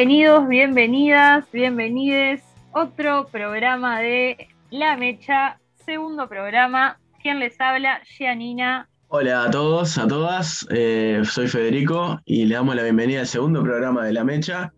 Bienvenidos, 0.00 0.48
bienvenidas, 0.48 1.52
bienvenides. 1.52 2.42
Otro 2.72 3.26
programa 3.26 4.00
de 4.00 4.48
La 4.70 4.96
Mecha, 4.96 5.58
segundo 5.84 6.26
programa. 6.26 6.98
¿Quién 7.20 7.38
les 7.38 7.60
habla? 7.60 8.00
Gianina. 8.04 8.88
Hola 9.08 9.44
a 9.44 9.50
todos, 9.50 9.98
a 9.98 10.08
todas. 10.08 10.66
Eh, 10.70 11.20
soy 11.24 11.48
Federico 11.48 12.18
y 12.24 12.46
le 12.46 12.54
damos 12.54 12.76
la 12.76 12.82
bienvenida 12.84 13.20
al 13.20 13.26
segundo 13.26 13.62
programa 13.62 14.06
de 14.06 14.14
La 14.14 14.24
Mecha. 14.24 14.72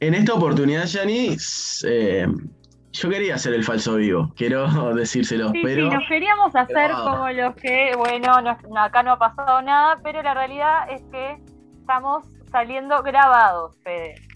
En 0.00 0.12
esta 0.12 0.34
oportunidad, 0.34 0.84
Gianni, 0.84 1.34
eh, 1.86 2.26
yo 2.92 3.08
quería 3.08 3.36
hacer 3.36 3.54
el 3.54 3.64
falso 3.64 3.94
vivo, 3.94 4.34
quiero 4.36 4.68
decírselo. 4.94 5.50
Sí, 5.52 5.62
pero 5.64 5.88
sí, 5.88 5.96
nos 5.96 6.08
queríamos 6.10 6.54
hacer 6.54 6.90
como 6.90 7.30
los 7.30 7.54
que, 7.54 7.92
bueno, 7.96 8.34
acá 8.76 9.02
no 9.02 9.12
ha 9.12 9.18
pasado 9.18 9.62
nada, 9.62 9.98
pero 10.04 10.22
la 10.22 10.34
realidad 10.34 10.90
es 10.90 11.00
que 11.10 11.38
estamos 11.80 12.26
saliendo 12.52 13.02
grabados, 13.02 13.74
Fede. 13.82 14.28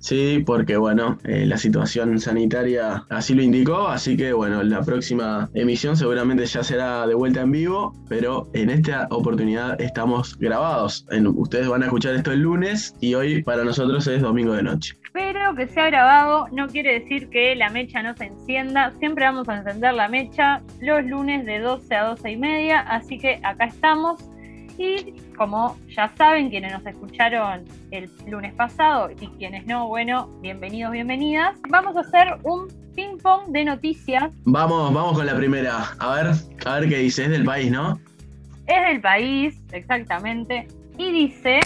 Sí, 0.00 0.42
porque 0.44 0.78
bueno, 0.78 1.18
eh, 1.24 1.44
la 1.46 1.58
situación 1.58 2.18
sanitaria 2.18 3.04
así 3.10 3.34
lo 3.34 3.42
indicó, 3.42 3.88
así 3.88 4.16
que 4.16 4.32
bueno, 4.32 4.62
la 4.62 4.80
próxima 4.82 5.50
emisión 5.54 5.96
seguramente 5.96 6.46
ya 6.46 6.64
será 6.64 7.06
de 7.06 7.14
vuelta 7.14 7.42
en 7.42 7.52
vivo, 7.52 7.92
pero 8.08 8.48
en 8.54 8.70
esta 8.70 9.06
oportunidad 9.10 9.80
estamos 9.80 10.38
grabados. 10.38 11.06
ustedes 11.34 11.68
van 11.68 11.82
a 11.82 11.86
escuchar 11.86 12.14
esto 12.14 12.32
el 12.32 12.40
lunes 12.40 12.94
y 13.00 13.14
hoy 13.14 13.42
para 13.42 13.62
nosotros 13.62 14.06
es 14.06 14.22
domingo 14.22 14.54
de 14.54 14.62
noche. 14.62 14.96
Pero 15.12 15.54
que 15.54 15.66
sea 15.68 15.86
grabado 15.86 16.46
no 16.50 16.66
quiere 16.68 17.00
decir 17.00 17.28
que 17.28 17.54
la 17.54 17.68
mecha 17.68 18.02
no 18.02 18.16
se 18.16 18.24
encienda, 18.24 18.92
siempre 19.00 19.26
vamos 19.26 19.48
a 19.50 19.58
encender 19.58 19.92
la 19.92 20.08
mecha 20.08 20.62
los 20.80 21.04
lunes 21.04 21.44
de 21.44 21.58
12 21.58 21.94
a 21.94 22.04
12 22.04 22.30
y 22.30 22.36
media, 22.38 22.80
así 22.80 23.18
que 23.18 23.38
acá 23.42 23.66
estamos 23.66 24.24
y 24.78 25.14
como 25.40 25.78
ya 25.88 26.12
saben, 26.18 26.50
quienes 26.50 26.70
nos 26.70 26.84
escucharon 26.84 27.64
el 27.92 28.10
lunes 28.26 28.52
pasado 28.52 29.10
y 29.10 29.26
quienes 29.38 29.64
no, 29.64 29.88
bueno, 29.88 30.28
bienvenidos, 30.42 30.92
bienvenidas. 30.92 31.56
Vamos 31.70 31.96
a 31.96 32.00
hacer 32.00 32.36
un 32.42 32.68
ping 32.94 33.16
pong 33.16 33.46
de 33.46 33.64
noticias. 33.64 34.34
Vamos, 34.44 34.92
vamos 34.92 35.14
con 35.14 35.24
la 35.24 35.34
primera. 35.34 35.94
A 35.98 36.14
ver, 36.14 36.34
a 36.66 36.78
ver 36.78 36.90
qué 36.90 36.98
dice. 36.98 37.24
Es 37.24 37.30
del 37.30 37.46
país, 37.46 37.70
¿no? 37.72 37.98
Es 38.66 38.86
del 38.86 39.00
país, 39.00 39.58
exactamente. 39.72 40.68
Y 40.98 41.10
dice, 41.10 41.60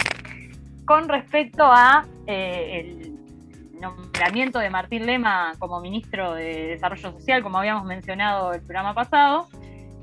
con 0.84 1.08
respecto 1.08 1.64
a 1.64 2.06
eh, 2.28 2.78
el 2.78 3.80
nombramiento 3.80 4.60
de 4.60 4.70
Martín 4.70 5.04
Lema 5.04 5.54
como 5.58 5.80
ministro 5.80 6.34
de 6.34 6.68
Desarrollo 6.68 7.10
Social, 7.10 7.42
como 7.42 7.58
habíamos 7.58 7.86
mencionado 7.86 8.52
el 8.52 8.60
programa 8.60 8.94
pasado, 8.94 9.48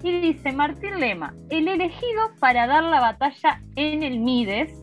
y 0.03 0.21
dice 0.21 0.52
Martín 0.52 0.99
Lema, 0.99 1.33
el 1.49 1.67
elegido 1.67 2.31
para 2.39 2.67
dar 2.67 2.83
la 2.83 2.99
batalla 2.99 3.61
en 3.75 4.03
el 4.03 4.19
Mides, 4.19 4.73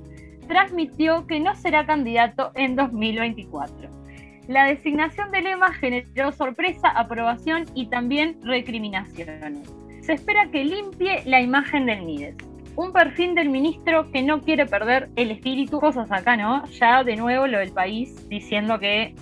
transmitió 0.46 1.26
que 1.26 1.40
no 1.40 1.54
será 1.54 1.86
candidato 1.86 2.52
en 2.54 2.76
2024. 2.76 3.90
La 4.48 4.64
designación 4.64 5.30
de 5.30 5.42
Lema 5.42 5.72
generó 5.74 6.32
sorpresa, 6.32 6.88
aprobación 6.88 7.66
y 7.74 7.86
también 7.88 8.38
recriminaciones. 8.42 9.74
Se 10.00 10.14
espera 10.14 10.50
que 10.50 10.64
limpie 10.64 11.22
la 11.26 11.40
imagen 11.40 11.86
del 11.86 12.02
Mides. 12.02 12.36
Un 12.76 12.92
perfil 12.92 13.34
del 13.34 13.50
ministro 13.50 14.10
que 14.10 14.22
no 14.22 14.40
quiere 14.40 14.64
perder 14.64 15.10
el 15.16 15.32
espíritu, 15.32 15.80
cosas 15.80 16.10
acá, 16.12 16.36
¿no? 16.36 16.64
Ya 16.66 17.04
de 17.04 17.16
nuevo 17.16 17.46
lo 17.46 17.58
del 17.58 17.72
país 17.72 18.28
diciendo 18.28 18.78
que 18.78 19.14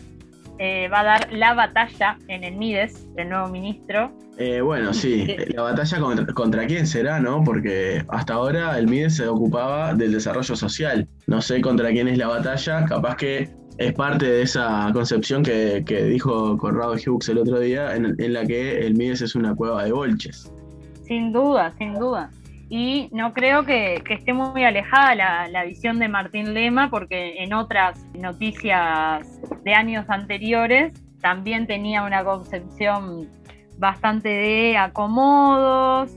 eh, 0.59 0.89
va 0.89 1.01
a 1.01 1.05
dar 1.05 1.33
la 1.33 1.55
batalla 1.55 2.19
en 2.29 2.45
el 2.45 2.57
Mides, 2.57 3.07
el 3.17 3.29
nuevo 3.29 3.49
ministro. 3.49 4.13
Eh, 4.39 4.61
bueno, 4.61 4.93
sí, 4.93 5.27
la 5.55 5.63
batalla 5.63 5.99
contra, 6.35 6.67
quién 6.67 6.87
será, 6.87 7.21
¿no? 7.21 7.43
Porque 7.45 8.05
hasta 8.09 8.35
ahora 8.35 8.79
el 8.79 8.87
Mides 8.87 9.17
se 9.17 9.29
ocupaba 9.29 9.95
del 9.95 10.13
desarrollo 10.13 10.57
social. 10.57 11.09
No 11.27 11.41
sé 11.41 11.61
contra 11.61 11.91
quién 11.91 12.09
es 12.09 12.19
la 12.19 12.29
batalla, 12.29 12.85
capaz 12.85 13.17
que 13.17 13.51
es 13.79 13.93
parte 13.93 14.27
de 14.27 14.43
esa 14.43 14.91
concepción 14.93 15.43
que, 15.43 15.83
dijo 16.11 16.57
Corrado 16.57 16.95
Hughes 16.95 17.29
el 17.29 17.39
otro 17.39 17.61
día, 17.61 17.95
en, 17.95 18.33
la 18.33 18.45
que 18.47 18.87
el 18.87 18.95
Mides 18.95 19.23
es 19.23 19.35
una 19.35 19.55
cueva 19.55 19.85
de 19.85 19.93
bolches. 19.93 20.53
Sin 21.05 21.33
duda, 21.33 21.73
sin 21.79 21.95
duda. 21.95 22.31
Y 22.69 23.09
no 23.13 23.33
creo 23.33 23.65
que, 23.65 24.03
esté 24.09 24.33
muy 24.33 24.65
alejada 24.65 25.49
la, 25.49 25.65
visión 25.65 25.99
de 25.99 26.09
Martín 26.09 26.53
Lema, 26.53 26.91
porque 26.91 27.43
en 27.43 27.53
otras 27.53 28.05
noticias 28.15 29.41
de 29.63 29.75
años 29.75 30.07
anteriores 30.09 30.93
también 31.21 31.67
tenía 31.67 32.03
una 32.03 32.25
concepción 32.25 33.29
bastante 33.79 34.29
de 34.29 34.77
acomodos, 34.77 36.13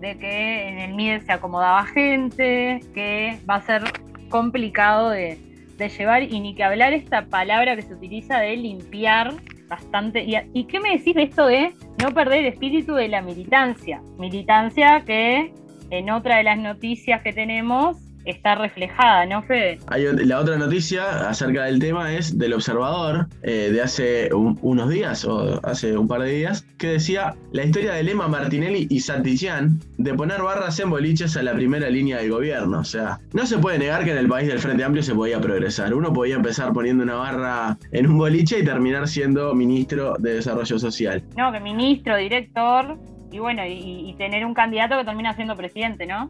de 0.00 0.18
que 0.18 0.68
en 0.68 0.78
el 0.80 0.94
MIDE 0.94 1.20
se 1.20 1.32
acomodaba 1.32 1.84
gente, 1.86 2.80
que 2.94 3.38
va 3.48 3.56
a 3.56 3.62
ser 3.62 3.82
complicado 4.28 5.10
de, 5.10 5.38
de 5.76 5.88
llevar 5.88 6.24
y 6.24 6.40
ni 6.40 6.56
que 6.56 6.64
hablar 6.64 6.92
esta 6.92 7.26
palabra 7.26 7.76
que 7.76 7.82
se 7.82 7.94
utiliza 7.94 8.38
de 8.38 8.56
limpiar 8.56 9.34
bastante. 9.68 10.24
¿Y, 10.24 10.34
¿Y 10.52 10.64
qué 10.64 10.80
me 10.80 10.96
decís 10.96 11.14
de 11.14 11.22
esto 11.22 11.46
de 11.46 11.74
no 12.02 12.10
perder 12.12 12.40
el 12.40 12.46
espíritu 12.46 12.94
de 12.94 13.06
la 13.06 13.22
militancia? 13.22 14.02
Militancia 14.18 15.04
que 15.06 15.52
en 15.92 16.10
otra 16.10 16.38
de 16.38 16.44
las 16.44 16.58
noticias 16.58 17.22
que 17.22 17.32
tenemos 17.32 17.98
está 18.24 18.54
reflejada, 18.54 19.26
¿no, 19.26 19.42
Fede? 19.42 19.80
la 19.98 20.38
otra 20.38 20.56
noticia 20.56 21.28
acerca 21.28 21.64
del 21.64 21.80
tema 21.80 22.14
es 22.14 22.38
del 22.38 22.52
observador 22.54 23.26
eh, 23.42 23.70
de 23.72 23.82
hace 23.82 24.30
unos 24.32 24.88
días 24.88 25.24
o 25.24 25.60
hace 25.66 25.98
un 25.98 26.06
par 26.06 26.22
de 26.22 26.30
días 26.30 26.64
que 26.78 26.86
decía 26.86 27.34
la 27.50 27.64
historia 27.64 27.94
de 27.94 28.04
Lema 28.04 28.28
Martinelli 28.28 28.86
y 28.88 29.00
Santillán 29.00 29.80
de 29.98 30.14
poner 30.14 30.40
barras 30.40 30.78
en 30.78 30.90
boliches 30.90 31.36
a 31.36 31.42
la 31.42 31.52
primera 31.52 31.90
línea 31.90 32.18
del 32.18 32.30
gobierno. 32.30 32.78
O 32.78 32.84
sea, 32.84 33.18
no 33.32 33.44
se 33.44 33.58
puede 33.58 33.80
negar 33.80 34.04
que 34.04 34.12
en 34.12 34.18
el 34.18 34.28
país 34.28 34.46
del 34.46 34.60
Frente 34.60 34.84
Amplio 34.84 35.02
se 35.02 35.16
podía 35.16 35.40
progresar. 35.40 35.92
Uno 35.92 36.12
podía 36.12 36.36
empezar 36.36 36.72
poniendo 36.72 37.02
una 37.02 37.16
barra 37.16 37.76
en 37.90 38.06
un 38.06 38.18
boliche 38.18 38.60
y 38.60 38.64
terminar 38.64 39.08
siendo 39.08 39.52
ministro 39.52 40.14
de 40.20 40.34
Desarrollo 40.34 40.78
Social. 40.78 41.24
No, 41.36 41.50
que 41.50 41.58
ministro, 41.58 42.16
director 42.16 42.96
y 43.32 43.38
bueno, 43.38 43.62
y, 43.66 44.14
tener 44.18 44.44
un 44.44 44.54
candidato 44.54 44.98
que 44.98 45.04
termina 45.04 45.34
siendo 45.34 45.56
presidente, 45.56 46.06
¿no? 46.06 46.28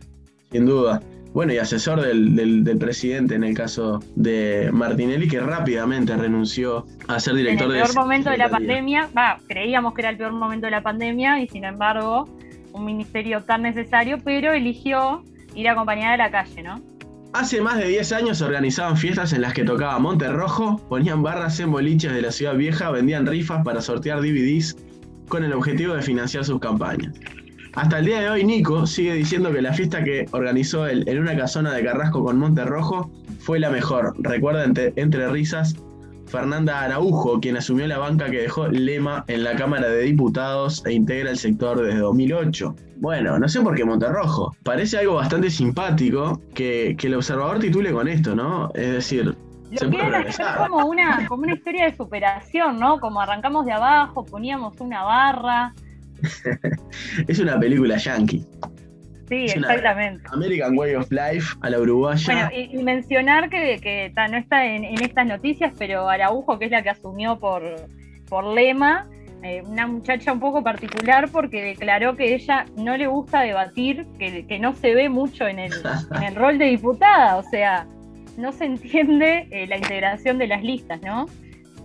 Sin 0.51 0.65
duda. 0.65 1.03
Bueno, 1.35 1.53
y 1.53 1.59
asesor 1.59 2.01
del, 2.01 2.77
presidente 2.79 3.35
en 3.35 3.43
el 3.43 3.55
caso 3.55 4.01
de 4.15 4.71
Martinelli, 4.73 5.29
que 5.29 5.41
rápidamente 5.41 6.17
renunció 6.17 6.87
a 7.09 7.19
ser 7.19 7.35
director 7.35 7.71
en 7.71 7.77
el 7.77 7.83
peor 7.83 7.97
momento 7.97 8.31
de 8.31 8.37
la 8.37 8.49
pandemia, 8.49 9.09
va, 9.17 9.39
creíamos 9.49 9.95
que 9.95 10.03
era 10.03 10.11
el 10.11 10.17
peor 10.17 10.33
momento 10.33 10.67
de 10.67 10.71
la 10.71 10.83
pandemia 10.83 11.41
y 11.41 11.49
sin 11.49 11.65
embargo 11.65 12.29
un 12.73 12.85
ministerio 12.85 13.43
tan 13.43 13.63
necesario, 13.63 14.19
pero 14.23 14.53
eligió 14.53 15.25
ir 15.55 15.69
a 15.69 15.73
acompañar 15.73 16.15
a 16.15 16.17
la 16.17 16.31
calle, 16.31 16.63
¿no? 16.63 16.81
Hace 17.33 17.63
más 17.63 17.79
de 17.79 17.89
10 17.89 18.13
años 18.13 18.43
organizaban 18.43 18.99
fiestas 18.99 19.33
en 19.33 19.41
las 19.41 19.55
que 19.55 19.65
tocaba 19.65 19.99
Monte 19.99 20.29
Rojo, 20.29 20.77
ponían 20.91 21.23
barras 21.23 21.59
en 21.61 21.73
boliches 21.73 22.13
de 22.13 22.21
la 22.21 22.31
ciudad 22.31 22.55
vieja, 22.55 22.91
vendían 22.91 23.27
rifas 23.27 23.65
para 23.65 23.81
sortear 23.81 24.21
DVDs 24.21 24.77
con 25.32 25.44
el 25.44 25.54
objetivo 25.54 25.94
de 25.94 26.03
financiar 26.03 26.44
sus 26.44 26.60
campañas. 26.60 27.15
Hasta 27.72 28.00
el 28.00 28.04
día 28.04 28.20
de 28.20 28.28
hoy, 28.28 28.44
Nico 28.44 28.87
sigue 28.87 29.15
diciendo 29.15 29.50
que 29.50 29.62
la 29.62 29.72
fiesta 29.72 30.04
que 30.04 30.26
organizó 30.32 30.87
él 30.87 31.04
en 31.06 31.20
una 31.20 31.34
casona 31.34 31.72
de 31.72 31.82
Carrasco 31.82 32.22
con 32.22 32.38
Monte 32.38 32.66
Rojo 32.66 33.10
fue 33.38 33.59
la 33.59 33.71
mejor. 33.71 34.15
Recuerda 34.19 34.62
entre, 34.65 35.28
risas 35.31 35.75
Fernanda 36.26 36.82
Araujo, 36.82 37.41
quien 37.41 37.56
asumió 37.56 37.87
la 37.87 37.97
banca 37.97 38.31
que 38.31 38.42
dejó 38.42 38.69
Lema 38.69 39.25
en 39.26 39.42
la 39.42 39.56
Cámara 39.56 39.88
de 39.88 40.03
Diputados 40.03 40.84
e 40.84 40.92
integra 40.92 41.31
el 41.31 41.38
sector 41.38 41.82
desde 41.82 42.00
2008. 42.00 42.76
Bueno, 42.97 43.38
no 43.38 43.48
sé 43.48 43.62
por 43.62 43.75
qué 43.75 43.87
Monterrojo. 43.87 44.54
Parece 44.62 44.98
algo 44.98 45.15
bastante 45.15 45.48
simpático 45.48 46.42
que, 46.53 46.95
que 46.98 47.07
el 47.07 47.15
observador 47.15 47.59
titule 47.59 47.91
con 47.91 48.07
esto, 48.07 48.36
¿no? 48.36 48.71
Es 48.74 48.92
decir, 48.92 49.34
lo 49.80 49.91
quieren 49.91 50.15
hacer 50.15 50.47
como 50.59 50.86
una, 50.86 51.27
como 51.27 51.42
una 51.45 51.54
historia 51.54 51.86
de 51.86 51.97
superación, 51.97 52.78
¿no? 52.78 53.01
Como 53.01 53.21
arrancamos 53.21 53.65
de 53.66 53.72
abajo, 53.72 54.24
poníamos 54.24 54.80
una 54.80 55.03
barra. 55.03 55.74
es 57.28 57.39
una 57.39 57.59
película 57.59 57.97
yankee. 57.97 58.47
Sí, 59.28 59.47
exactamente. 59.47 60.22
American 60.30 60.77
Way 60.77 60.95
of 60.97 61.10
Life 61.10 61.57
a 61.63 61.71
la 61.71 61.78
uruguaya. 61.78 62.51
Bueno, 62.51 62.51
y, 62.54 62.83
mencionar 62.83 63.48
que, 63.48 63.80
que 63.80 64.13
no 64.30 64.36
está 64.36 64.66
en, 64.66 64.84
estas 64.84 65.27
noticias, 65.27 65.72
pero 65.78 66.09
Araujo, 66.09 66.59
que 66.59 66.66
es 66.66 66.71
la 66.71 66.83
que 66.83 66.91
asumió 66.91 67.39
por, 67.39 67.63
por 68.28 68.45
lema, 68.45 69.09
eh, 69.42 69.63
una 69.66 69.86
muchacha 69.86 70.33
un 70.33 70.41
poco 70.41 70.63
particular 70.63 71.30
porque 71.30 71.63
declaró 71.63 72.15
que 72.15 72.34
ella 72.34 72.66
no 72.77 72.97
le 72.97 73.07
gusta 73.07 73.41
debatir, 73.41 74.07
que, 74.19 74.47
que 74.47 74.59
no 74.59 74.74
se 74.74 74.95
ve 74.95 75.09
mucho 75.09 75.48
en 75.48 75.60
el, 75.60 75.72
en 76.16 76.22
el 76.22 76.34
rol 76.34 76.59
de 76.59 76.66
diputada, 76.66 77.39
o 77.39 77.42
sea, 77.45 77.86
no 78.37 78.53
se 78.53 78.65
entiende 78.65 79.47
eh, 79.51 79.67
la 79.67 79.77
integración 79.77 80.39
de 80.39 80.47
las 80.47 80.63
listas, 80.63 81.01
¿no? 81.03 81.27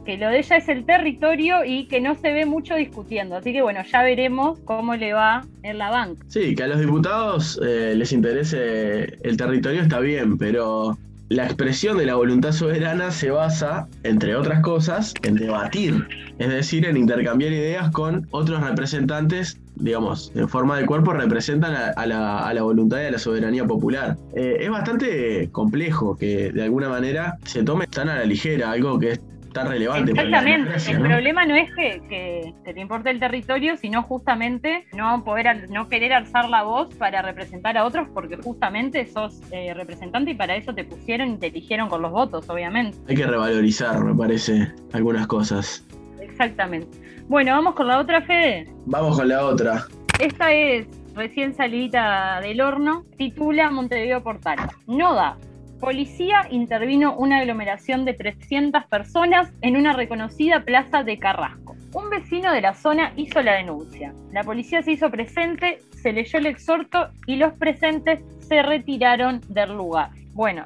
Que 0.05 0.17
lo 0.17 0.29
de 0.29 0.39
ella 0.39 0.57
es 0.57 0.69
el 0.69 0.85
territorio 0.85 1.65
y 1.65 1.87
que 1.87 1.99
no 1.99 2.15
se 2.15 2.31
ve 2.31 2.45
mucho 2.45 2.75
discutiendo. 2.75 3.35
Así 3.35 3.51
que 3.51 3.61
bueno, 3.61 3.81
ya 3.83 4.03
veremos 4.03 4.59
cómo 4.61 4.95
le 4.95 5.13
va 5.13 5.45
en 5.63 5.77
la 5.77 5.89
banca. 5.89 6.23
Sí, 6.27 6.55
que 6.55 6.63
a 6.63 6.67
los 6.67 6.79
diputados 6.79 7.59
eh, 7.65 7.93
les 7.95 8.13
interese 8.13 9.17
el 9.23 9.35
territorio 9.35 9.81
está 9.81 9.99
bien, 9.99 10.37
pero 10.37 10.97
la 11.29 11.45
expresión 11.45 11.97
de 11.97 12.05
la 12.05 12.15
voluntad 12.15 12.51
soberana 12.51 13.11
se 13.11 13.31
basa, 13.31 13.87
entre 14.03 14.35
otras 14.35 14.61
cosas, 14.61 15.13
en 15.23 15.35
debatir, 15.35 16.07
es 16.39 16.49
decir, 16.49 16.85
en 16.85 16.95
intercambiar 16.95 17.51
ideas 17.51 17.91
con 17.91 18.27
otros 18.31 18.63
representantes, 18.63 19.59
digamos, 19.75 20.31
en 20.35 20.47
forma 20.47 20.77
de 20.77 20.85
cuerpo, 20.85 21.13
representan 21.13 21.75
a, 21.75 22.05
la, 22.05 22.61
voluntad 22.61 23.01
y 23.01 23.05
a 23.05 23.11
la 23.11 23.19
soberanía 23.19 23.65
popular. 23.65 24.17
Eh, 24.35 24.57
es 24.61 24.69
bastante 24.69 25.49
complejo 25.51 26.15
que 26.15 26.51
de 26.51 26.63
alguna 26.63 26.89
manera 26.89 27.37
se 27.43 27.63
tome 27.63 27.87
tan 27.87 28.07
a 28.09 28.15
la 28.15 28.25
ligera 28.25 28.71
algo 28.71 28.97
que 28.97 29.11
es 29.11 29.21
relevante. 29.65 30.11
Exactamente. 30.11 30.91
el 30.91 31.01
problema 31.01 31.45
no 31.45 31.55
es 31.55 31.69
que, 31.75 32.53
te 32.63 32.79
importe 32.79 33.09
el 33.09 33.19
territorio, 33.19 33.77
sino 33.77 34.03
justamente 34.03 34.85
no 34.93 35.23
poder 35.23 35.69
no 35.69 35.89
querer 35.89 36.13
alzar 36.13 36.49
la 36.49 36.63
voz 36.63 36.93
para 36.95 37.21
representar 37.21 37.77
a 37.77 37.85
otros, 37.85 38.07
porque 38.13 38.37
justamente 38.37 39.05
sos 39.07 39.41
eh, 39.51 39.73
representante 39.73 40.31
y 40.31 40.35
para 40.35 40.55
eso 40.55 40.73
te 40.73 40.83
pusieron 40.83 41.29
y 41.29 41.37
te 41.37 41.47
eligieron 41.47 41.89
con 41.89 42.01
los 42.01 42.11
votos, 42.11 42.49
obviamente. 42.49 42.97
Hay 43.07 43.15
que 43.15 43.25
revalorizar, 43.25 44.03
me 44.03 44.15
parece, 44.15 44.71
algunas 44.93 45.27
cosas. 45.27 45.85
Exactamente. 46.21 46.97
Bueno, 47.27 47.51
vamos 47.53 47.75
con 47.75 47.87
la 47.87 47.99
otra, 47.99 48.21
Fede. 48.21 48.69
Vamos 48.85 49.17
con 49.17 49.27
la 49.27 49.45
otra. 49.45 49.85
Esta 50.19 50.53
es 50.53 50.87
recién 51.13 51.55
salida 51.55 52.39
del 52.41 52.61
horno, 52.61 53.05
titula 53.17 53.69
Montevideo 53.69 54.21
Portal. 54.23 54.57
No 54.87 55.13
da 55.13 55.37
Policía 55.79 56.47
intervino 56.49 57.15
una 57.15 57.37
aglomeración 57.37 58.03
de 58.03 58.13
300 58.13 58.85
personas 58.85 59.51
en 59.61 59.77
una 59.77 59.93
reconocida 59.93 60.63
plaza 60.63 61.03
de 61.03 61.19
Carrasco. 61.19 61.75
Un 61.93 62.09
vecino 62.09 62.51
de 62.51 62.61
la 62.61 62.73
zona 62.73 63.13
hizo 63.15 63.41
la 63.43 63.53
denuncia. 63.53 64.11
La 64.31 64.43
policía 64.43 64.81
se 64.81 64.93
hizo 64.93 65.11
presente, 65.11 65.79
se 65.91 66.13
leyó 66.13 66.39
el 66.39 66.47
exhorto 66.47 67.09
y 67.27 67.35
los 67.35 67.53
presentes 67.53 68.19
se 68.39 68.63
retiraron 68.63 69.41
del 69.49 69.77
lugar. 69.77 70.09
Bueno, 70.33 70.65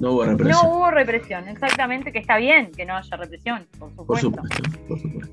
no 0.00 0.12
hubo 0.12 0.24
represión. 0.24 0.62
No 0.62 0.72
hubo 0.72 0.90
represión, 0.90 1.48
exactamente, 1.48 2.12
que 2.12 2.18
está 2.18 2.36
bien 2.36 2.70
que 2.72 2.84
no 2.84 2.96
haya 2.96 3.16
represión, 3.16 3.66
por 3.78 3.90
supuesto. 3.94 4.42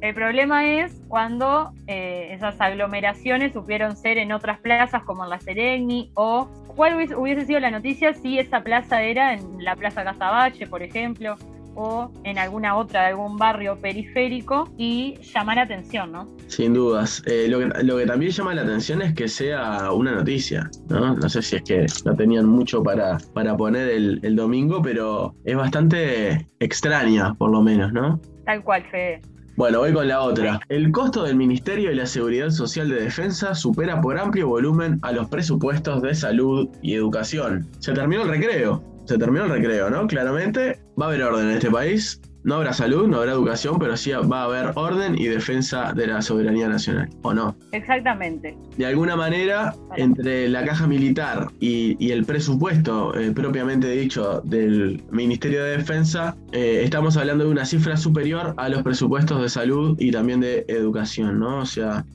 El 0.01 0.13
problema 0.13 0.65
es 0.65 1.01
cuando 1.07 1.71
eh, 1.87 2.29
esas 2.31 2.59
aglomeraciones 2.59 3.53
supieron 3.53 3.95
ser 3.95 4.17
en 4.17 4.31
otras 4.31 4.59
plazas 4.59 5.03
como 5.03 5.23
en 5.23 5.29
la 5.29 5.39
Sereni 5.39 6.11
o 6.15 6.47
cuál 6.67 6.95
hubiese 7.15 7.45
sido 7.45 7.59
la 7.59 7.71
noticia 7.71 8.13
si 8.13 8.39
esa 8.39 8.61
plaza 8.61 9.01
era 9.01 9.33
en 9.33 9.63
la 9.63 9.75
Plaza 9.75 10.03
Casabache, 10.03 10.67
por 10.67 10.83
ejemplo, 10.83 11.37
o 11.75 12.11
en 12.23 12.37
alguna 12.37 12.75
otra 12.75 13.01
de 13.01 13.07
algún 13.07 13.37
barrio 13.37 13.77
periférico 13.79 14.69
y 14.77 15.17
llamar 15.33 15.59
atención, 15.59 16.11
¿no? 16.11 16.35
Sin 16.47 16.73
dudas. 16.73 17.21
Eh, 17.25 17.47
lo, 17.49 17.97
que, 17.97 18.05
también 18.05 18.31
llama 18.31 18.53
la 18.53 18.61
atención 18.61 19.01
es 19.01 19.13
que 19.13 19.27
sea 19.27 19.91
una 19.91 20.13
noticia, 20.13 20.69
¿no? 20.89 21.15
No 21.15 21.29
sé 21.29 21.41
si 21.41 21.57
es 21.57 21.63
que 21.63 21.85
no 22.05 22.15
tenían 22.15 22.47
mucho 22.47 22.81
para, 22.83 23.17
para 23.33 23.55
poner 23.55 23.89
el, 23.89 24.19
el 24.23 24.35
domingo, 24.35 24.81
pero 24.81 25.35
es 25.43 25.55
bastante 25.55 26.47
extraña, 26.59 27.33
por 27.35 27.51
lo 27.51 27.61
menos, 27.61 27.91
¿no? 27.93 28.19
Tal 28.45 28.63
cual, 28.63 28.83
Fede. 28.89 29.21
Bueno, 29.57 29.79
voy 29.79 29.93
con 29.93 30.07
la 30.09 30.21
otra. 30.21 30.59
El 30.67 30.91
costo 30.91 31.23
del 31.23 31.37
Ministerio 31.37 31.89
de 31.89 31.95
la 31.95 32.05
Seguridad 32.05 32.49
Social 32.49 32.89
de 32.89 32.95
Defensa 32.95 33.55
supera 33.55 34.01
por 34.01 34.19
amplio 34.19 34.49
volumen 34.49 34.99
a 35.01 35.13
los 35.13 35.29
presupuestos 35.29 36.01
de 36.01 36.13
salud 36.13 36.67
y 36.81 36.93
educación. 36.93 37.65
Se 37.79 37.93
terminó 37.93 38.23
el 38.23 38.29
recreo 38.29 38.83
se 39.05 39.17
terminó 39.17 39.45
el 39.45 39.51
recreo, 39.51 39.89
¿no? 39.89 40.07
Claramente 40.07 40.79
va 40.99 41.05
a 41.05 41.09
haber 41.09 41.23
orden 41.23 41.49
en 41.49 41.55
este 41.55 41.71
país. 41.71 42.21
No 42.43 42.55
habrá 42.55 42.73
salud, 42.73 43.07
no 43.07 43.17
habrá 43.17 43.31
educación, 43.31 43.79
pero 43.79 43.97
sí 43.97 44.11
va 44.11 44.41
a 44.41 44.43
haber 44.43 44.71
orden 44.75 45.17
y 45.17 45.25
defensa 45.25 45.93
de 45.93 46.05
la 46.05 46.21
soberanía 46.21 46.67
nacional, 46.67 47.09
¿o 47.23 47.33
no? 47.33 47.55
Exactamente. 47.71 48.55
De 48.77 48.85
alguna 48.85 49.15
manera, 49.15 49.73
entre 49.97 50.47
la 50.47 50.63
caja 50.63 50.85
militar 50.85 51.47
y, 51.59 52.11
el 52.11 52.23
presupuesto 52.23 53.17
eh, 53.17 53.31
propiamente 53.31 53.89
dicho 53.89 54.41
del 54.41 55.03
Ministerio 55.09 55.63
de 55.63 55.77
Defensa, 55.77 56.37
eh, 56.51 56.81
estamos 56.83 57.17
hablando 57.17 57.45
de 57.45 57.49
una 57.49 57.65
cifra 57.65 57.97
superior 57.97 58.53
a 58.57 58.69
los 58.69 58.83
presupuestos 58.83 59.41
de 59.41 59.49
salud 59.49 59.99
y 59.99 60.11
también 60.11 60.39
de 60.39 60.65
educación, 60.67 61.39
¿no? 61.39 61.61
O 61.61 61.65
sea, 61.65 62.05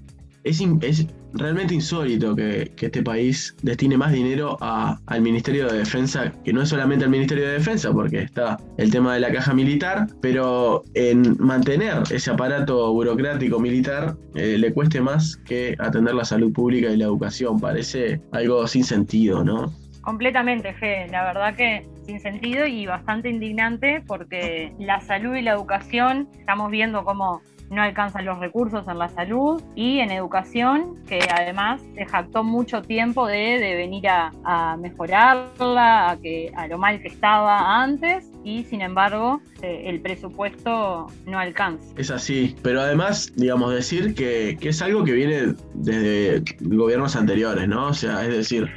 es, 0.45 0.61
es 0.83 1.07
realmente 1.35 1.75
insólito 1.75 2.35
que, 2.35 2.71
este 2.81 3.03
país 3.03 3.55
destine 3.63 3.97
más 3.97 4.13
dinero 4.13 4.57
al 4.61 5.23
Ministerio 5.23 5.69
de 5.69 5.79
Defensa, 5.79 6.33
que 6.45 6.53
no 6.53 6.63
es 6.63 6.71
solamente 6.71 7.05
al 7.05 7.11
Ministerio 7.11 7.47
de 7.47 7.53
Defensa, 7.55 7.93
porque 7.93 8.23
está 8.23 8.59
el 8.79 8.91
tema 8.91 9.15
de 9.15 9.21
la 9.21 9.33
caja 9.33 9.55
militar, 9.55 10.07
pero 10.21 10.83
en 10.95 11.37
mantener 11.39 12.03
ese 12.11 12.31
aparato 12.31 12.93
burocrático 12.93 13.61
militar 13.61 14.17
eh, 14.35 14.57
le 14.59 14.73
cueste 14.73 15.01
más 15.01 15.37
que 15.37 15.77
atender 15.79 16.15
la 16.15 16.25
salud 16.25 16.53
pública 16.53 16.91
y 16.91 16.97
la 16.97 17.05
educación. 17.05 17.61
Parece 17.61 18.21
algo 18.33 18.67
sin 18.67 18.85
sentido, 18.85 19.45
¿no? 19.45 19.73
Completamente, 20.01 20.73
Fe. 20.75 21.07
La 21.11 21.25
verdad 21.25 21.55
que 21.55 21.87
sin 22.07 22.21
sentido 22.21 22.67
y 22.67 22.87
bastante 22.87 23.29
indignante 23.29 24.03
porque 24.07 24.73
la 24.79 25.01
salud 25.01 25.37
y 25.37 25.43
la 25.43 25.53
educación 25.53 26.29
estamos 26.39 26.71
viendo 26.71 27.05
cómo 27.05 27.43
no 27.71 27.83
alcanzan 27.83 28.25
los 28.25 28.39
recursos 28.39 28.87
en 28.89 28.99
la 28.99 29.09
salud 29.09 29.63
y 29.75 30.01
en 30.01 30.11
educación, 30.11 30.97
que 31.07 31.21
además 31.33 31.81
se 31.95 32.05
jactó 32.05 32.43
mucho 32.43 32.83
tiempo 32.83 33.27
de, 33.27 33.75
venir 33.77 34.09
a, 34.09 34.77
mejorarla, 34.77 36.11
a, 36.11 36.17
que, 36.17 36.53
a 36.57 36.67
lo 36.67 36.79
mal 36.79 37.01
que 37.01 37.09
estaba 37.09 37.81
antes 37.83 38.31
y 38.45 38.65
sin 38.65 38.81
embargo 38.81 39.41
eh, 39.63 39.85
el 39.87 40.01
presupuesto 40.01 41.07
no 41.27 41.39
alcanza. 41.39 41.85
Es 41.97 42.11
así, 42.11 42.57
pero 42.63 42.81
además, 42.81 43.33
digamos, 43.37 43.73
decir 43.73 44.15
que, 44.15 44.59
es 44.61 44.83
algo 44.83 45.05
que 45.05 45.13
viene 45.13 45.55
desde 45.75 46.43
gobiernos 46.61 47.17
anteriores, 47.17 47.69
¿no? 47.69 47.89
O 47.89 47.95
sea, 47.95 48.25
es 48.25 48.35
decir, 48.35 48.69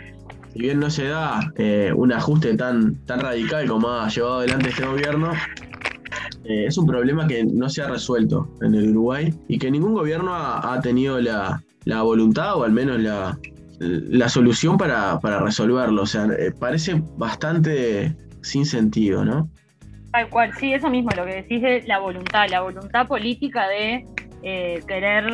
si 0.54 0.60
bien 0.60 0.80
no 0.80 0.90
se 0.90 1.08
da 1.08 1.52
eh, 1.58 1.92
un 1.96 2.12
ajuste 2.14 2.56
tan, 2.56 2.96
tan 3.06 3.20
radical 3.20 3.68
como 3.68 3.90
ha 3.90 4.08
llevado 4.10 4.40
adelante 4.40 4.70
este 4.70 4.86
gobierno, 4.86 5.32
eh, 6.46 6.66
es 6.68 6.78
un 6.78 6.86
problema 6.86 7.26
que 7.28 7.46
no 7.46 7.70
se 7.70 7.82
ha 7.82 7.88
resuelto 7.88 8.50
en 8.62 8.76
el 8.76 8.90
Uruguay 8.90 9.34
y 9.48 9.58
que 9.58 9.72
ningún 9.72 9.94
gobierno 9.94 10.34
ha, 10.36 10.80
tenido 10.82 11.20
la, 11.22 11.62
voluntad 12.02 12.58
o 12.58 12.64
al 12.64 12.72
menos 12.72 13.00
la, 13.00 14.30
solución 14.30 14.78
para, 14.78 15.20
resolverlo. 15.40 16.02
O 16.02 16.06
sea, 16.06 16.26
eh, 16.26 16.52
parece 16.52 17.02
bastante 17.18 18.16
sin 18.42 18.66
sentido, 18.66 19.24
¿no? 19.24 19.50
Tal 20.12 20.30
cual, 20.30 20.54
sí, 20.60 20.74
eso 20.74 20.90
mismo, 20.90 21.10
lo 21.16 21.26
que 21.26 21.36
decís 21.36 21.62
de 21.62 21.84
la 21.88 22.00
voluntad, 22.00 22.48
la 22.50 22.62
voluntad 22.62 23.08
política 23.08 23.68
de 23.68 24.06
eh, 24.44 24.84
querer 24.88 25.26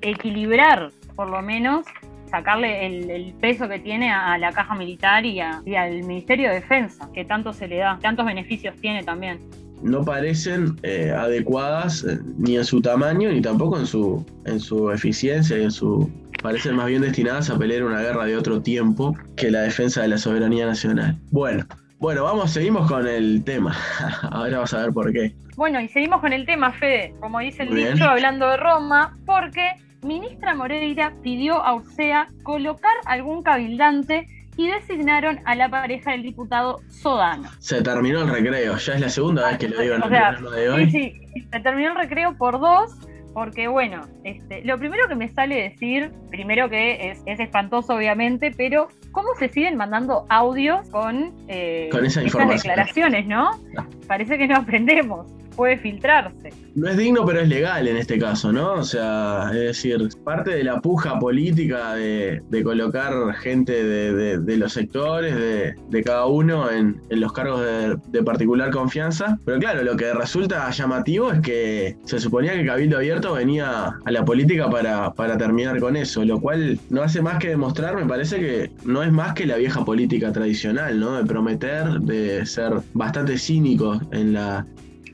equilibrar, 0.00 0.90
por 1.14 1.28
lo 1.28 1.40
menos, 1.42 1.86
sacarle 2.30 2.86
el, 2.86 3.34
peso 3.34 3.68
que 3.68 3.78
tiene 3.78 4.10
a, 4.10 4.36
la 4.38 4.50
caja 4.50 4.74
militar 4.74 5.24
y, 5.24 5.40
y, 5.66 5.74
al 5.76 6.02
Ministerio 6.02 6.48
de 6.48 6.56
Defensa, 6.56 7.08
que 7.12 7.24
tanto 7.24 7.52
se 7.52 7.68
le 7.68 7.76
da, 7.76 7.98
tantos 8.00 8.26
beneficios 8.26 8.74
tiene 8.80 9.04
también 9.04 9.38
no 9.82 10.04
parecen 10.04 10.76
eh, 10.82 11.12
adecuadas 11.16 12.04
eh, 12.04 12.18
ni 12.38 12.56
en 12.56 12.64
su 12.64 12.80
tamaño 12.80 13.30
ni 13.30 13.40
tampoco 13.40 13.78
en 13.78 13.86
su, 13.86 14.24
en 14.46 14.60
su 14.60 14.90
eficiencia 14.90 15.58
y 15.58 15.62
en 15.64 15.70
su... 15.70 16.10
parecen 16.42 16.76
más 16.76 16.86
bien 16.86 17.02
destinadas 17.02 17.50
a 17.50 17.58
pelear 17.58 17.84
una 17.84 18.00
guerra 18.00 18.24
de 18.24 18.36
otro 18.36 18.62
tiempo 18.62 19.16
que 19.36 19.50
la 19.50 19.62
defensa 19.62 20.02
de 20.02 20.08
la 20.08 20.18
soberanía 20.18 20.66
nacional. 20.66 21.18
Bueno, 21.30 21.66
bueno, 21.98 22.24
vamos, 22.24 22.50
seguimos 22.50 22.90
con 22.90 23.06
el 23.06 23.42
tema. 23.44 23.74
Ahora 24.30 24.58
vas 24.58 24.74
a 24.74 24.82
ver 24.82 24.92
por 24.92 25.12
qué. 25.12 25.34
Bueno, 25.56 25.80
y 25.80 25.88
seguimos 25.88 26.20
con 26.20 26.32
el 26.32 26.44
tema, 26.44 26.72
Fede, 26.72 27.14
como 27.20 27.38
dice 27.38 27.62
el 27.62 27.74
dicho, 27.74 28.04
hablando 28.04 28.48
de 28.50 28.56
Roma, 28.56 29.16
porque 29.24 29.70
ministra 30.02 30.54
Moreira 30.54 31.14
pidió 31.22 31.64
a 31.64 31.74
Ursea 31.74 32.28
colocar 32.42 32.92
algún 33.06 33.42
cabildante 33.42 34.28
y 34.56 34.68
designaron 34.68 35.40
a 35.44 35.54
la 35.54 35.68
pareja 35.68 36.12
del 36.12 36.22
diputado 36.22 36.80
Sodano. 36.88 37.50
Se 37.58 37.82
terminó 37.82 38.22
el 38.22 38.28
recreo, 38.28 38.76
ya 38.76 38.94
es 38.94 39.00
la 39.00 39.08
segunda 39.08 39.48
vez 39.48 39.58
que 39.58 39.68
lo 39.68 39.80
digo 39.80 39.94
en 39.94 40.02
el 40.02 40.08
programa 40.08 40.50
de 40.50 40.68
hoy. 40.70 40.90
Sí, 40.90 41.12
sí, 41.32 41.40
se 41.50 41.60
terminó 41.60 41.90
el 41.90 41.96
recreo 41.96 42.36
por 42.36 42.60
dos, 42.60 42.92
porque 43.32 43.66
bueno, 43.68 44.02
este, 44.22 44.64
lo 44.64 44.78
primero 44.78 45.08
que 45.08 45.16
me 45.16 45.28
sale 45.28 45.56
decir, 45.56 46.12
primero 46.30 46.68
que 46.68 47.10
es, 47.10 47.40
espantoso 47.40 47.94
obviamente, 47.94 48.52
pero 48.56 48.88
¿cómo 49.10 49.28
se 49.38 49.48
siguen 49.48 49.76
mandando 49.76 50.24
audios 50.28 50.88
con, 50.90 51.34
eh, 51.48 51.88
con 51.90 52.06
esa 52.06 52.22
esas 52.22 52.48
declaraciones, 52.48 53.26
no? 53.26 53.50
Ah. 53.76 53.86
Parece 54.06 54.38
que 54.38 54.46
no 54.46 54.56
aprendemos 54.56 55.26
puede 55.54 55.78
filtrarse. 55.78 56.50
No 56.74 56.88
es 56.88 56.96
digno, 56.96 57.24
pero 57.24 57.40
es 57.40 57.48
legal 57.48 57.86
en 57.86 57.96
este 57.96 58.18
caso, 58.18 58.52
¿no? 58.52 58.74
O 58.74 58.82
sea, 58.82 59.50
es 59.52 59.60
decir, 59.60 60.08
parte 60.24 60.50
de 60.50 60.64
la 60.64 60.80
puja 60.80 61.18
política 61.18 61.94
de, 61.94 62.42
colocar 62.64 63.12
gente 63.34 63.84
de, 63.84 64.56
los 64.56 64.72
sectores, 64.72 65.34
de, 65.36 66.02
cada 66.02 66.26
uno 66.26 66.70
en, 66.70 67.00
los 67.10 67.32
cargos 67.32 67.62
de, 68.10 68.22
particular 68.22 68.70
confianza. 68.70 69.38
Pero 69.44 69.58
claro, 69.58 69.84
lo 69.84 69.96
que 69.96 70.12
resulta 70.12 70.68
llamativo 70.70 71.30
es 71.30 71.40
que 71.40 71.96
se 72.04 72.18
suponía 72.18 72.54
que 72.54 72.66
Cabildo 72.66 72.96
Abierto 72.96 73.34
venía 73.34 73.94
a 74.04 74.10
la 74.10 74.24
política 74.24 74.68
para, 74.68 75.12
para 75.12 75.36
terminar 75.36 75.78
con 75.78 75.96
eso, 75.96 76.24
lo 76.24 76.40
cual 76.40 76.78
no 76.90 77.02
hace 77.02 77.22
más 77.22 77.38
que 77.38 77.48
demostrar, 77.48 77.94
me 77.96 78.06
parece 78.06 78.40
que 78.40 78.70
no 78.84 79.02
es 79.02 79.12
más 79.12 79.34
que 79.34 79.46
la 79.46 79.56
vieja 79.56 79.84
política 79.84 80.32
tradicional, 80.32 80.98
¿no? 80.98 81.16
De 81.16 81.24
prometer, 81.24 82.00
de 82.00 82.44
ser 82.46 82.72
bastante 82.94 83.38
cínicos 83.38 84.00
en 84.10 84.32
la 84.32 84.66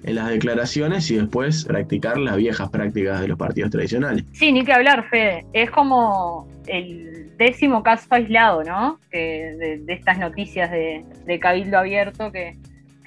en 0.02 0.14
las 0.14 0.28
declaraciones 0.28 1.10
y 1.10 1.16
después 1.16 1.64
practicar 1.64 2.18
las 2.18 2.36
viejas 2.36 2.70
prácticas 2.70 3.20
de 3.20 3.28
los 3.28 3.38
partidos 3.38 3.70
tradicionales. 3.70 4.24
Sí, 4.32 4.52
ni 4.52 4.64
que 4.64 4.72
hablar, 4.72 5.08
Fede. 5.08 5.46
Es 5.52 5.70
como 5.70 6.48
el 6.66 7.30
décimo 7.36 7.82
caso 7.82 8.06
aislado, 8.10 8.62
¿no? 8.64 8.98
de, 9.10 9.82
estas 9.88 10.18
noticias 10.18 10.70
de, 10.70 11.04
Cabildo 11.40 11.78
Abierto 11.78 12.30
que 12.32 12.56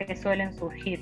que 0.05 0.15
suelen 0.15 0.53
surgir. 0.57 1.01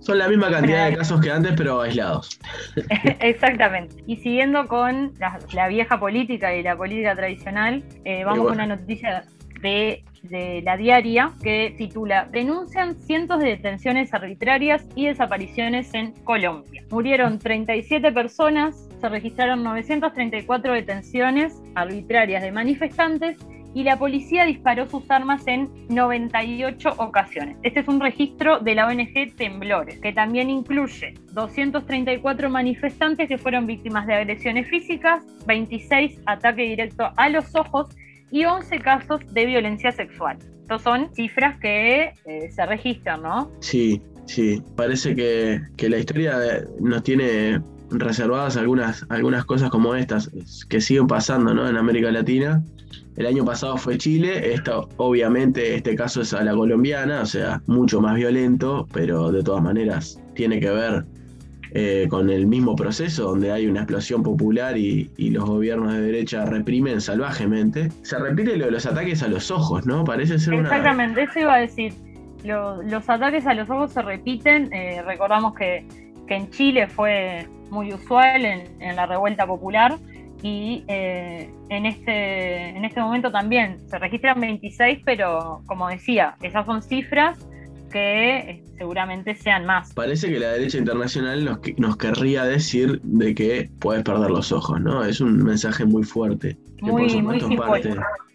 Son 0.00 0.18
la 0.18 0.28
misma 0.28 0.50
cantidad 0.50 0.88
de 0.88 0.96
casos 0.96 1.20
que 1.20 1.30
antes, 1.32 1.54
pero 1.56 1.80
aislados. 1.80 2.38
Exactamente. 3.20 4.04
Y 4.06 4.16
siguiendo 4.16 4.68
con 4.68 5.12
la, 5.18 5.68
vieja 5.68 5.98
política 5.98 6.54
y 6.54 6.62
la 6.62 6.76
política 6.76 7.16
tradicional, 7.16 7.82
eh, 8.04 8.22
vamos 8.24 8.46
con 8.46 8.54
una 8.54 8.66
noticia 8.66 9.24
de, 9.66 10.62
la 10.64 10.76
diaria 10.76 11.32
que 11.42 11.74
titula 11.76 12.28
Denuncian 12.30 12.96
cientos 12.96 13.38
de 13.40 13.50
detenciones 13.50 14.12
arbitrarias 14.12 14.84
y 14.94 15.06
desapariciones 15.06 15.92
en 15.94 16.12
Colombia. 16.24 16.82
Murieron 16.90 17.38
37 17.38 18.10
personas, 18.12 18.88
se 19.00 19.08
registraron 19.08 19.62
934 19.62 20.72
detenciones 20.72 21.62
arbitrarias 21.74 22.42
de 22.42 22.50
manifestantes 22.50 23.36
y 23.74 23.84
la 23.84 23.98
policía 23.98 24.46
disparó 24.46 24.88
sus 24.88 25.08
armas 25.10 25.46
en 25.46 25.68
98 25.90 26.94
ocasiones. 26.96 27.58
Este 27.62 27.80
es 27.80 27.88
un 27.88 28.00
registro 28.00 28.58
de 28.58 28.74
la 28.74 28.86
ONG 28.86 29.36
Temblores, 29.36 30.00
que 30.00 30.12
también 30.12 30.48
incluye 30.48 31.14
234 31.32 32.48
manifestantes 32.48 33.28
que 33.28 33.36
fueron 33.36 33.66
víctimas 33.66 34.06
de 34.06 34.14
agresiones 34.14 34.66
físicas, 34.68 35.22
26 35.46 36.20
ataques 36.24 36.68
directos 36.68 37.12
a 37.16 37.28
los 37.28 37.54
ojos 37.54 37.88
y 38.30 38.44
11 38.44 38.78
casos 38.80 39.20
de 39.32 39.46
violencia 39.46 39.92
sexual. 39.92 40.38
Estas 40.62 40.82
son 40.82 41.14
cifras 41.14 41.58
que 41.60 42.12
eh, 42.24 42.50
se 42.50 42.66
registran, 42.66 43.22
¿no? 43.22 43.50
Sí, 43.60 44.02
sí. 44.26 44.62
Parece 44.74 45.14
que, 45.14 45.60
que 45.76 45.88
la 45.88 45.98
historia 45.98 46.36
nos 46.80 47.02
tiene 47.02 47.60
reservadas 47.90 48.56
algunas, 48.56 49.06
algunas 49.10 49.44
cosas 49.44 49.70
como 49.70 49.94
estas 49.94 50.30
que 50.68 50.80
siguen 50.80 51.06
pasando 51.06 51.54
¿no? 51.54 51.68
en 51.68 51.76
América 51.76 52.10
Latina 52.10 52.64
el 53.16 53.24
año 53.24 53.44
pasado 53.46 53.78
fue 53.78 53.96
Chile, 53.96 54.52
esto, 54.52 54.90
obviamente 54.98 55.74
este 55.74 55.94
caso 55.94 56.20
es 56.20 56.34
a 56.34 56.44
la 56.44 56.54
colombiana, 56.54 57.22
o 57.22 57.26
sea, 57.26 57.62
mucho 57.66 58.00
más 58.02 58.14
violento, 58.14 58.86
pero 58.92 59.32
de 59.32 59.42
todas 59.42 59.62
maneras 59.62 60.20
tiene 60.34 60.60
que 60.60 60.70
ver 60.70 61.06
eh, 61.72 62.06
con 62.08 62.30
el 62.30 62.46
mismo 62.46 62.76
proceso 62.76 63.24
donde 63.24 63.52
hay 63.52 63.66
una 63.66 63.80
explosión 63.80 64.22
popular 64.22 64.76
y, 64.76 65.10
los 65.36 65.44
gobiernos 65.44 65.92
de 65.92 66.00
derecha 66.00 66.46
reprimen 66.46 67.00
salvajemente. 67.00 67.90
Se 68.02 68.18
repite 68.18 68.56
lo 68.56 68.66
de 68.66 68.70
los 68.70 68.86
ataques 68.86 69.22
a 69.22 69.28
los 69.28 69.50
ojos, 69.50 69.84
¿no? 69.86 70.04
Parece 70.04 70.38
ser 70.38 70.54
una... 70.54 70.68
Exactamente, 70.68 71.24
eso 71.24 71.40
iba 71.40 71.54
a 71.54 71.58
decir. 71.58 71.92
los 72.44 73.10
ataques 73.10 73.46
a 73.46 73.54
los 73.54 73.68
ojos 73.68 73.92
se 73.92 74.02
repiten. 74.02 74.72
Eh, 74.72 75.02
recordamos 75.04 75.54
que, 75.54 75.84
en 76.28 76.50
Chile 76.50 76.88
fue 76.88 77.46
muy 77.70 77.92
usual 77.92 78.44
en, 78.44 78.62
en 78.80 78.96
la 78.96 79.06
revuelta 79.06 79.46
popular 79.46 79.96
y 80.42 80.84
eh, 80.88 81.50
en, 81.68 81.86
este, 81.86 82.68
en 82.68 82.84
este 82.84 83.00
momento 83.00 83.32
también 83.32 83.78
se 83.88 83.98
registran 83.98 84.40
26, 84.40 85.00
pero 85.04 85.62
como 85.66 85.88
decía, 85.88 86.36
esas 86.42 86.66
son 86.66 86.82
cifras 86.82 87.38
que 87.96 88.50
eh, 88.50 88.62
seguramente 88.76 89.34
sean 89.34 89.64
más. 89.64 89.94
Parece 89.94 90.28
que 90.28 90.38
la 90.38 90.50
derecha 90.50 90.78
internacional 90.78 91.44
nos, 91.44 91.58
nos 91.78 91.96
querría 91.96 92.44
decir 92.44 93.00
de 93.02 93.34
que 93.34 93.70
puedes 93.78 94.02
perder 94.02 94.30
los 94.30 94.52
ojos, 94.52 94.80
¿no? 94.80 95.02
Es 95.04 95.20
un 95.20 95.42
mensaje 95.42 95.84
muy 95.86 96.04
fuerte. 96.04 96.56
muy, 96.82 97.22
muy 97.22 97.40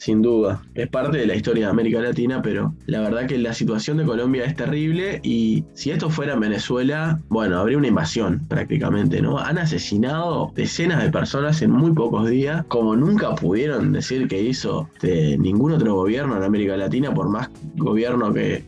sin 0.02 0.24
duda, 0.24 0.64
es 0.74 0.90
parte 0.90 1.20
de 1.20 1.28
la 1.28 1.36
historia 1.36 1.66
de 1.66 1.70
América 1.70 2.02
Latina, 2.02 2.42
pero 2.42 2.74
la 2.88 3.02
verdad 3.02 3.28
que 3.28 3.38
la 3.38 3.54
situación 3.54 3.98
de 3.98 4.04
Colombia 4.04 4.46
es 4.46 4.56
terrible 4.56 5.20
y 5.22 5.64
si 5.76 5.92
esto 5.92 6.10
fuera 6.10 6.34
en 6.34 6.40
Venezuela, 6.40 7.20
bueno, 7.30 7.60
habría 7.60 7.78
una 7.78 7.86
invasión 7.86 8.42
prácticamente, 8.48 9.22
¿no? 9.22 9.38
Han 9.38 9.60
asesinado 9.60 10.52
decenas 10.56 11.04
de 11.04 11.12
personas 11.12 11.62
en 11.62 11.70
muy 11.70 11.92
pocos 11.92 12.28
días, 12.28 12.66
como 12.68 12.96
nunca 12.96 13.36
pudieron 13.36 13.94
decir 13.94 14.28
que 14.28 14.42
hizo 14.42 14.90
de 15.04 15.38
ningún 15.38 15.74
otro 15.74 15.94
gobierno 15.94 16.36
en 16.36 16.42
América 16.46 16.76
Latina, 16.76 17.14
por 17.14 17.30
más 17.30 17.52
gobierno 17.76 18.34
que, 18.34 18.64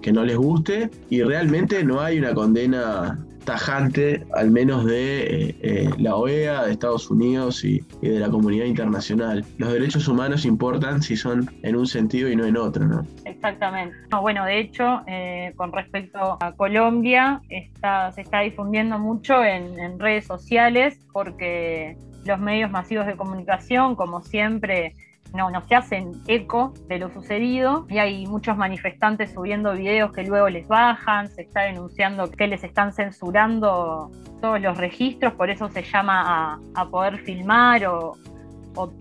que 0.00 0.12
no 0.12 0.24
les 0.24 0.36
guste, 0.36 0.90
y 1.10 1.22
realmente 1.22 1.84
no 1.84 2.00
hay 2.00 2.18
una 2.18 2.34
condena 2.34 3.18
tajante, 3.48 4.26
al 4.34 4.50
menos 4.50 4.84
de 4.84 5.22
eh, 5.22 5.56
eh, 5.62 5.90
la 5.96 6.16
OEA, 6.16 6.66
de 6.66 6.72
Estados 6.72 7.10
Unidos 7.10 7.64
y, 7.64 7.80
de 8.02 8.18
la 8.18 8.28
comunidad 8.28 8.66
internacional. 8.66 9.42
Los 9.56 9.72
derechos 9.72 10.06
humanos 10.06 10.44
importan 10.44 11.00
si 11.00 11.16
son 11.16 11.48
en 11.62 11.74
un 11.74 11.86
sentido 11.86 12.28
y 12.28 12.36
no 12.36 12.44
en 12.44 12.58
otro, 12.58 12.86
¿no? 12.86 13.06
Exactamente. 13.24 13.96
bueno, 14.20 14.44
de 14.44 14.60
hecho, 14.60 15.00
eh, 15.06 15.54
con 15.56 15.72
respecto 15.72 16.36
a 16.38 16.52
Colombia, 16.56 17.40
está, 17.48 18.12
se 18.12 18.20
está 18.20 18.40
difundiendo 18.40 18.98
mucho 18.98 19.42
en, 19.42 19.78
en 19.78 19.98
redes 19.98 20.26
sociales 20.26 21.00
porque 21.14 21.96
los 22.26 22.38
medios 22.38 22.70
masivos 22.70 23.06
de 23.06 23.16
comunicación, 23.16 23.96
como 23.96 24.20
siempre, 24.20 24.92
no, 25.34 25.50
no 25.50 25.62
se 25.66 25.74
hacen 25.74 26.12
eco 26.26 26.74
de 26.88 26.98
lo 26.98 27.12
sucedido 27.12 27.86
y 27.88 27.98
hay 27.98 28.26
muchos 28.26 28.56
manifestantes 28.56 29.32
subiendo 29.32 29.72
videos 29.74 30.12
que 30.12 30.24
luego 30.24 30.48
les 30.48 30.66
bajan, 30.66 31.28
se 31.28 31.42
está 31.42 31.62
denunciando 31.62 32.30
que 32.30 32.46
les 32.46 32.64
están 32.64 32.92
censurando 32.92 34.10
todos 34.40 34.60
los 34.60 34.76
registros, 34.76 35.32
por 35.34 35.50
eso 35.50 35.68
se 35.68 35.82
llama 35.82 36.60
a, 36.74 36.90
poder 36.90 37.18
filmar 37.18 37.84
o, 37.86 38.16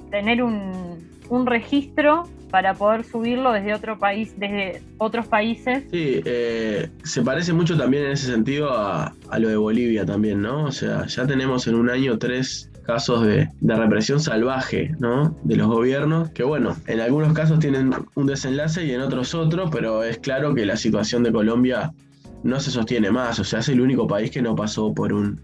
tener 0.10 0.42
un, 0.42 1.46
registro 1.46 2.24
para 2.50 2.74
poder 2.74 3.04
subirlo 3.04 3.52
desde 3.52 3.74
otro 3.74 4.00
país, 4.00 4.34
desde 4.40 4.82
otros 4.98 5.28
países. 5.28 5.84
Sí, 5.92 6.22
eh, 6.26 6.90
se 7.04 7.22
parece 7.22 7.54
mucho 7.54 7.78
también 7.78 8.06
en 8.06 8.12
ese 8.14 8.28
sentido 8.28 8.72
a, 8.72 9.14
a, 9.30 9.40
lo 9.40 9.50
de 9.50 9.58
Bolivia 9.58 10.06
también, 10.06 10.42
¿no? 10.42 10.64
O 10.64 10.72
sea, 10.72 11.06
ya 11.06 11.28
tenemos 11.28 11.68
en 11.68 11.76
un 11.76 11.90
año 11.90 12.18
tres 12.18 12.72
casos 12.88 13.24
de, 13.24 13.50
represión 13.62 14.20
salvaje 14.20 14.96
¿no? 14.98 15.36
de 15.44 15.58
los 15.58 15.68
gobiernos, 15.68 16.30
que 16.30 16.44
bueno, 16.44 16.76
en 16.88 17.02
algunos 17.02 17.34
casos 17.34 17.60
tienen 17.60 17.94
un 18.16 18.26
desenlace 18.26 18.86
y 18.86 18.92
en 18.92 19.02
otros 19.02 19.36
otro, 19.36 19.70
pero 19.70 20.04
es 20.04 20.18
claro 20.20 20.56
que 20.56 20.66
la 20.66 20.78
situación 20.78 21.22
de 21.22 21.32
Colombia 21.32 21.92
no 22.44 22.60
se 22.60 22.72
sostiene 22.72 23.12
más, 23.12 23.40
o 23.40 23.44
sea, 23.44 23.60
es 23.60 23.70
el 23.70 23.82
único 23.82 24.08
país 24.08 24.32
que 24.32 24.42
no 24.42 24.56
pasó 24.56 24.94
por 24.94 25.12
un 25.12 25.40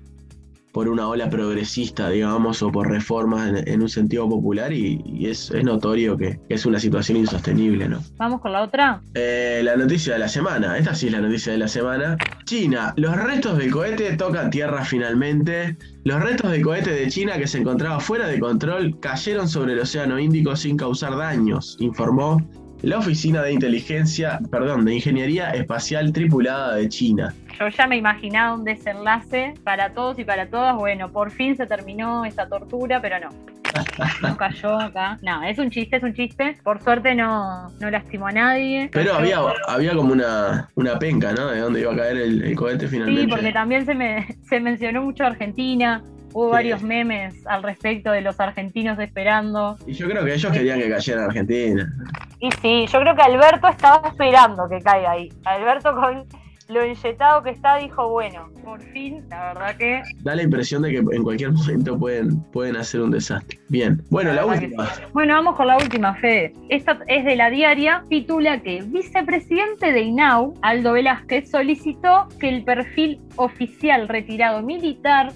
por 0.74 0.90
una 0.90 1.08
ola 1.08 1.30
progresista, 1.30 2.10
digamos, 2.10 2.64
o 2.64 2.72
por 2.72 2.90
reformas 2.90 3.64
en, 3.66 3.82
un 3.82 3.90
sentido 3.90 4.28
popular 4.28 4.74
y, 4.74 5.26
es, 5.26 5.52
notorio 5.64 6.18
que, 6.18 6.40
es 6.50 6.66
una 6.66 6.80
situación 6.80 7.20
insostenible, 7.20 7.88
¿no? 7.88 8.00
Vamos 8.18 8.42
con 8.42 8.52
la 8.52 8.64
otra. 8.64 9.02
Eh, 9.14 9.62
la 9.64 9.76
noticia 9.78 10.14
de 10.14 10.20
la 10.20 10.28
semana, 10.28 10.78
esta 10.78 10.96
sí 10.96 11.08
es 11.08 11.14
la 11.14 11.22
noticia 11.22 11.52
de 11.52 11.60
la 11.60 11.68
semana. 11.68 12.18
China, 12.46 12.94
los 12.98 13.16
restos 13.16 13.58
del 13.60 13.72
cohete 13.72 14.18
tocan 14.18 14.50
tierra 14.50 14.84
finalmente. 14.84 15.78
Los 16.04 16.22
restos 16.22 16.52
del 16.52 16.64
cohete 16.64 16.92
de 16.92 17.08
China 17.08 17.38
que 17.38 17.48
se 17.48 17.60
encontraba 17.60 18.00
fuera 18.00 18.28
de 18.28 18.40
control 18.40 19.00
cayeron 19.00 19.48
sobre 19.48 19.74
el 19.74 19.80
Océano 19.80 20.20
Índico 20.20 20.56
sin 20.56 20.76
causar 20.76 21.16
daños, 21.16 21.78
informó 21.80 22.42
la 22.84 23.00
Oficina 23.00 23.42
de 23.42 23.54
Inteligencia, 23.54 24.40
perdón, 24.52 24.84
de 24.84 24.96
Ingeniería 24.96 25.52
Espacial 25.52 26.12
Tripulada 26.12 26.76
de 26.76 26.90
China. 26.90 27.34
Yo 27.58 27.70
ya 27.70 27.88
me 27.88 27.96
imaginaba 27.96 28.54
un 28.56 28.66
desenlace 28.66 29.54
para 29.64 29.94
todos 29.94 30.20
y 30.20 30.26
para 30.26 30.50
todas. 30.50 30.76
Bueno, 30.76 31.10
por 31.10 31.32
fin 31.32 31.56
se 31.56 31.66
terminó 31.66 32.26
esta 32.26 32.48
tortura, 32.50 33.02
pero 33.02 33.22
no. 33.22 33.30
No 34.22 34.38
cayó 34.38 34.80
acá. 34.80 35.20
No, 35.22 35.44
es 35.44 35.58
un 35.58 35.70
chiste, 35.70 35.98
es 35.98 36.04
un 36.04 36.14
chiste. 36.14 36.58
Por 36.64 36.82
suerte 36.82 37.16
no, 37.16 37.70
no 37.80 37.90
lastimó 37.90 38.28
a 38.28 38.32
nadie. 38.32 38.90
Pero 38.92 39.16
había, 39.16 39.40
había 39.68 39.96
como 39.96 40.14
una, 40.14 40.70
una 40.76 41.00
penca, 41.00 41.34
¿no? 41.34 41.48
De 41.48 41.60
dónde 41.60 41.82
iba 41.82 41.94
a 41.94 41.96
caer 41.96 42.18
el, 42.18 42.56
cohete 42.56 42.88
finalmente. 42.88 43.22
Sí, 43.22 43.28
porque 43.28 43.52
también 43.52 43.86
se, 43.86 43.96
me, 43.96 44.28
se 44.50 44.60
mencionó 44.60 45.04
mucho 45.04 45.26
Argentina. 45.26 46.02
Hubo 46.34 46.50
varios 46.50 46.82
memes 46.82 47.46
al 47.46 47.62
respecto 47.62 48.12
de 48.12 48.22
los 48.22 48.40
argentinos 48.40 48.98
esperando. 48.98 49.78
Y 49.86 49.94
yo 49.94 50.10
creo 50.10 50.26
que 50.26 50.34
ellos 50.34 50.52
querían 50.52 50.80
que 50.80 50.90
cayera 50.90 51.26
Argentina. 51.26 51.94
Y 52.40 52.50
sí, 52.54 52.88
yo 52.92 53.00
creo 53.02 53.16
que 53.16 53.22
Alberto 53.22 53.68
estaba 53.68 54.08
esperando 54.08 54.68
que 54.68 54.80
caiga 54.80 55.12
ahí. 55.12 55.30
Alberto 55.46 55.94
con 55.94 56.26
lo 56.70 56.86
inyectado 56.86 57.44
que 57.44 57.52
está 57.52 57.78
dijo, 57.78 58.10
bueno, 58.10 58.50
por 58.64 58.82
fin, 58.82 59.26
la 59.30 59.54
verdad 59.54 59.76
que... 59.78 60.02
Da 60.22 60.36
la 60.36 60.44
impresión 60.44 60.82
de 60.82 60.92
que 60.92 60.98
en 60.98 61.24
cualquier 61.24 61.52
momento 61.54 61.98
pueden, 61.98 62.42
pueden 62.52 62.76
hacer 62.76 63.02
un 63.02 63.12
desastre. 63.12 63.60
Bien, 63.70 64.02
bueno, 64.10 64.34
la, 64.34 64.46
última. 64.46 64.90
Bueno, 65.14 65.34
vamos 65.34 65.56
con 65.56 65.68
la 65.68 65.78
última, 65.78 66.16
Fede. 66.16 66.54
Esta 66.70 67.00
es 67.08 67.26
de 67.26 67.36
la 67.36 67.50
diaria, 67.50 68.04
titula 68.10 68.62
que 68.62 68.82
vicepresidente 68.84 69.92
de 69.92 70.02
INAU, 70.02 70.54
Aldo 70.62 70.94
Velázquez, 70.94 71.50
solicitó 71.50 72.28
que 72.40 72.50
el 72.50 72.64
perfil 72.64 73.22
oficial 73.36 74.08
retirado 74.08 74.62
militar 74.62 75.32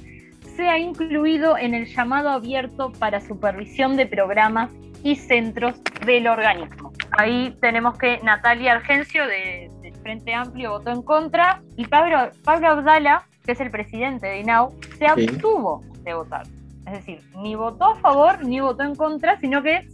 sea 0.55 0.79
incluido 0.79 1.57
en 1.57 1.74
el 1.74 1.86
llamado 1.86 2.29
abierto 2.29 2.91
para 3.00 3.22
supervisión 3.22 3.96
de 3.96 4.07
programas 4.07 4.72
y 5.03 5.15
centros 5.15 5.79
del 6.05 6.27
organismo. 6.27 6.87
Ahí 7.12 7.56
tenemos 7.62 7.98
que 7.98 8.20
Natalia 8.24 8.74
Argencio 8.74 9.26
de 9.28 9.72
Frente 10.02 10.34
Amplio 10.34 10.72
votó 10.72 10.92
en 10.92 11.02
contra 11.02 11.62
y 11.76 11.86
Pablo, 11.86 12.32
Pablo 12.44 12.70
Abdala, 12.70 13.26
que 13.46 13.52
es 13.52 13.60
el 13.60 13.72
presidente 13.72 14.28
de 14.28 14.40
INAU, 14.40 14.74
se 14.98 15.06
abstuvo 15.06 15.84
de 16.04 16.14
votar. 16.14 16.44
Es 16.86 16.94
decir, 16.94 17.22
ni 17.36 17.56
votó 17.56 17.92
a 17.92 17.96
favor 17.96 18.46
ni 18.46 18.60
votó 18.60 18.84
en 18.84 18.96
contra, 18.96 19.38
sino 19.40 19.62
que 19.62 19.88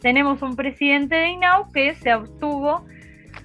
tenemos 0.00 0.42
un 0.42 0.54
presidente 0.54 1.14
de 1.14 1.28
INAU 1.28 1.70
que 1.72 1.94
se 1.94 2.10
abstuvo 2.10 2.84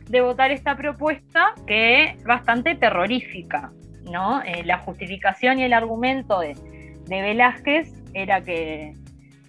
de 0.10 0.22
votar 0.22 0.52
esta 0.52 0.76
propuesta 0.76 1.54
que 1.66 2.04
es 2.04 2.24
bastante 2.24 2.76
terrorífica. 2.76 3.72
¿no? 4.04 4.42
Eh, 4.42 4.64
la 4.66 4.80
justificación 4.80 5.60
y 5.60 5.64
el 5.64 5.74
argumento 5.74 6.40
de, 6.40 6.56
de 7.06 7.22
Velázquez 7.22 7.94
era 8.14 8.44
que, 8.44 8.94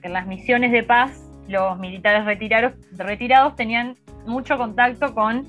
en 0.02 0.12
las 0.12 0.26
misiones 0.26 0.70
de 0.70 0.82
paz 0.82 1.19
los 1.50 1.78
militares 1.78 2.24
retirados, 2.24 2.72
retirados 2.96 3.56
tenían 3.56 3.96
mucho 4.26 4.56
contacto 4.56 5.12
con 5.14 5.46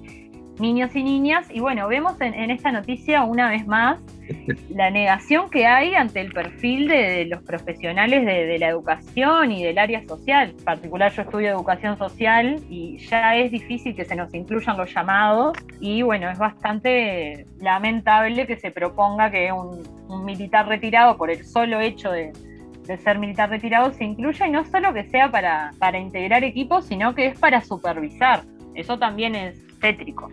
niños 0.59 0.95
y 0.95 1.03
niñas. 1.03 1.47
Y 1.51 1.59
bueno, 1.59 1.87
vemos 1.87 2.19
en, 2.21 2.51
esta 2.51 2.71
noticia 2.71 3.23
una 3.23 3.49
vez 3.49 3.67
más 3.67 3.99
la 4.69 4.89
negación 4.89 5.49
que 5.49 5.65
hay 5.65 5.95
ante 5.95 6.21
el 6.21 6.31
perfil 6.31 6.87
de, 6.87 7.25
los 7.25 7.41
profesionales 7.43 8.25
de, 8.25 8.57
la 8.59 8.69
educación 8.69 9.51
y 9.51 9.63
del 9.63 9.77
área 9.77 10.05
social. 10.07 10.53
En 10.57 10.63
particular 10.63 11.11
yo 11.11 11.23
estudio 11.23 11.49
educación 11.49 11.97
social 11.97 12.59
y 12.69 12.97
ya 12.97 13.35
es 13.35 13.51
difícil 13.51 13.95
que 13.95 14.05
se 14.05 14.15
nos 14.15 14.33
incluyan 14.33 14.77
los 14.77 14.93
llamados 14.93 15.57
y 15.79 16.01
bueno, 16.01 16.29
es 16.29 16.37
bastante 16.37 17.45
lamentable 17.59 18.45
que 18.47 18.57
se 18.57 18.71
proponga 18.71 19.31
que 19.31 19.51
un, 19.51 19.81
militar 20.25 20.67
retirado 20.67 21.15
por 21.15 21.31
el 21.31 21.45
solo 21.45 21.79
hecho 21.79 22.11
de, 22.11 22.33
ser 22.97 23.19
militar 23.19 23.49
retirado 23.49 23.91
se 23.93 24.03
incluya 24.03 24.47
y 24.47 24.51
no 24.51 24.65
solo 24.65 24.93
que 24.93 25.03
sea 25.09 25.29
para, 25.31 25.71
para 25.79 25.99
integrar 25.99 26.43
equipos, 26.43 26.85
sino 26.85 27.13
que 27.15 27.27
es 27.27 27.39
para 27.39 27.61
supervisar. 27.61 28.43
Eso 28.75 28.97
también 28.97 29.35
es 29.35 29.59
tétrico. 29.79 30.31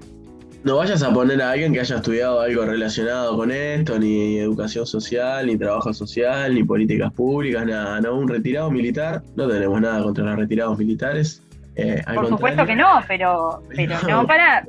No 0.64 0.76
vayas 0.76 1.02
a 1.02 1.12
poner 1.12 1.40
a 1.40 1.52
alguien 1.52 1.72
que 1.72 1.80
haya 1.80 1.96
estudiado 1.96 2.40
algo 2.40 2.64
relacionado 2.64 3.36
con 3.36 3.52
esto, 3.52 3.98
ni 3.98 4.38
educación 4.38 4.86
social, 4.86 5.46
ni 5.46 5.56
trabajo 5.56 5.92
social, 5.94 6.54
ni 6.54 6.64
políticas 6.64 7.12
públicas, 7.12 7.64
nada, 7.64 8.00
no, 8.00 8.16
un 8.16 8.28
retirado 8.28 8.70
militar, 8.70 9.22
no 9.36 9.48
tenemos 9.48 9.80
nada 9.80 10.02
contra 10.02 10.24
los 10.24 10.36
retirados 10.36 10.76
militares. 10.76 11.42
Eh, 11.76 12.02
Por 12.12 12.28
supuesto 12.28 12.66
que 12.66 12.74
no, 12.74 13.00
pero, 13.06 13.62
pero 13.74 13.96
no, 14.08 14.26
para, 14.26 14.64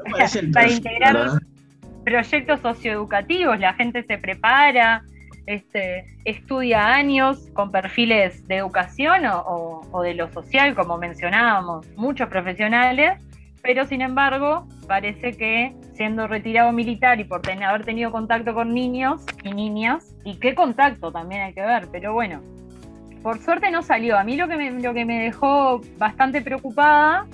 para 0.54 0.70
integrar 0.70 1.40
proyectos 2.06 2.60
socioeducativos, 2.62 3.60
la 3.60 3.74
gente 3.74 4.04
se 4.04 4.20
prepara, 4.20 5.04
este, 5.50 6.06
estudia 6.26 6.94
años 6.94 7.50
con 7.54 7.72
perfiles 7.72 8.48
de 8.48 8.58
educación 8.58 9.24
o 9.26 10.02
de 10.04 10.14
lo 10.14 10.32
social, 10.32 10.76
como 10.76 10.98
mencionábamos, 11.00 11.88
muchos 11.98 12.30
profesionales, 12.30 13.20
pero 13.64 13.86
sin 13.86 14.02
embargo 14.02 14.68
parece 14.88 15.36
que 15.36 15.74
siendo 15.94 16.28
retirado 16.28 16.72
militar 16.72 17.20
y 17.20 17.24
por 17.24 17.42
tener, 17.42 17.64
haber 17.64 17.84
tenido 17.84 18.12
contacto 18.12 18.54
con 18.54 18.76
niños 18.76 19.26
y 19.44 19.52
niñas, 19.52 20.16
y 20.24 20.36
qué 20.36 20.54
contacto 20.54 21.12
también 21.12 21.42
hay 21.42 21.54
que 21.54 21.62
ver, 21.62 21.88
pero 21.92 22.14
bueno, 22.14 22.42
por 23.24 23.40
suerte 23.40 23.72
no 23.72 23.82
salió. 23.82 24.18
A 24.18 24.24
mí 24.24 24.38
lo 24.38 24.48
que 24.48 24.72
lo 24.72 24.94
que 24.94 25.04
me 25.04 25.20
dejó 25.20 25.82
bastante 25.98 26.42
preocupada 26.42 27.26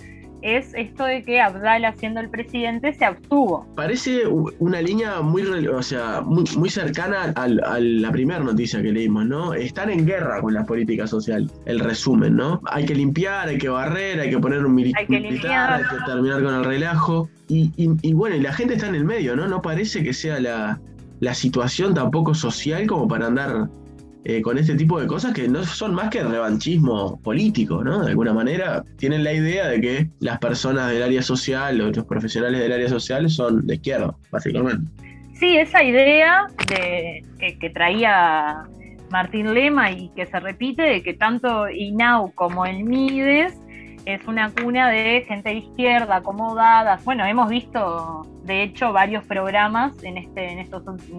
es 0.41 0.73
esto 0.75 1.05
de 1.05 1.23
que 1.23 1.41
Abdala, 1.41 1.93
siendo 1.93 2.19
el 2.19 2.29
presidente, 2.29 2.93
se 2.93 3.05
abstuvo. 3.05 3.65
Parece 3.75 4.27
una 4.27 4.81
línea 4.81 5.21
muy, 5.21 5.43
o 5.67 5.81
sea, 5.81 6.21
muy, 6.21 6.69
cercana 6.69 7.33
a, 7.35 7.47
la 7.47 8.11
primera 8.11 8.39
noticia 8.39 8.81
que 8.81 8.91
leímos, 8.91 9.25
¿no? 9.25 9.53
Están 9.53 9.89
en 9.89 10.05
guerra 10.05 10.41
con 10.41 10.53
la 10.53 10.65
política 10.65 11.07
social, 11.07 11.49
el 11.65 11.79
resumen, 11.79 12.35
¿no? 12.35 12.61
Hay 12.65 12.85
que 12.85 12.95
limpiar, 12.95 13.49
hay 13.49 13.57
que 13.57 13.69
barrer, 13.69 14.19
hay 14.19 14.29
que 14.29 14.39
poner 14.39 14.65
un 14.65 14.75
militar, 14.75 15.01
hay 15.01 15.83
que 15.83 16.05
terminar 16.05 16.43
con 16.43 16.53
el 16.53 16.63
relajo. 16.63 17.29
Y, 17.47 17.71
y, 17.77 18.13
bueno, 18.13 18.35
y 18.35 18.41
la 18.41 18.53
gente 18.53 18.73
está 18.73 18.87
en 18.87 18.95
el 18.95 19.05
medio, 19.05 19.35
¿no? 19.35 19.47
No 19.47 19.61
parece 19.61 20.03
que 20.03 20.13
sea 20.13 20.39
la, 20.39 20.79
la 21.19 21.33
situación 21.33 21.93
tampoco 21.93 22.33
social 22.33 22.87
como 22.87 23.07
para 23.07 23.27
andar 23.27 23.69
eh, 24.27 24.41
con 24.41 24.57
este 24.57 24.73
tipo 24.73 24.99
de 24.99 25.05
cosas 25.05 25.35
que 25.35 25.47
no 25.47 25.63
son 25.63 25.93
más 25.93 26.09
que 26.09 26.23
revanchismo 26.23 27.21
político, 27.21 27.83
¿no? 27.83 28.03
De 28.03 28.09
alguna 28.09 28.33
manera 28.33 28.83
tienen 28.97 29.23
la 29.23 29.31
idea 29.31 29.67
de 29.67 29.79
que 29.79 30.09
las 30.19 30.39
personas 30.39 30.91
del 30.91 31.03
área 31.03 31.21
social 31.21 31.79
o 31.79 31.91
los 31.91 32.05
profesionales 32.05 32.59
del 32.59 32.71
área 32.71 32.89
social 32.89 33.29
son 33.29 33.67
de 33.67 33.75
izquierda, 33.75 34.15
básicamente. 34.31 34.89
Sí, 35.35 35.57
esa 35.57 35.83
idea 35.83 36.47
de, 36.69 37.23
que, 37.37 37.69
traía 37.69 38.63
Martín 39.11 39.53
Lema 39.53 39.91
y 39.91 40.09
que 40.15 40.25
se 40.25 40.39
repite 40.39 40.81
de 40.81 41.03
que 41.03 41.13
tanto 41.13 41.69
INAU 41.69 42.33
como 42.33 42.65
el 42.65 42.83
MIDES 42.83 43.53
es 44.05 44.27
una 44.27 44.49
cuna 44.49 44.89
de 44.89 45.23
gente 45.27 45.49
de 45.49 45.55
izquierda, 45.57 46.15
acomodada. 46.15 46.99
Bueno, 47.03 47.25
hemos 47.25 47.47
visto, 47.47 48.25
de 48.45 48.61
hecho, 48.61 48.93
varios 48.93 49.23
programas 49.25 50.03
en 50.03 50.17
este, 50.17 50.51
en 50.51 50.59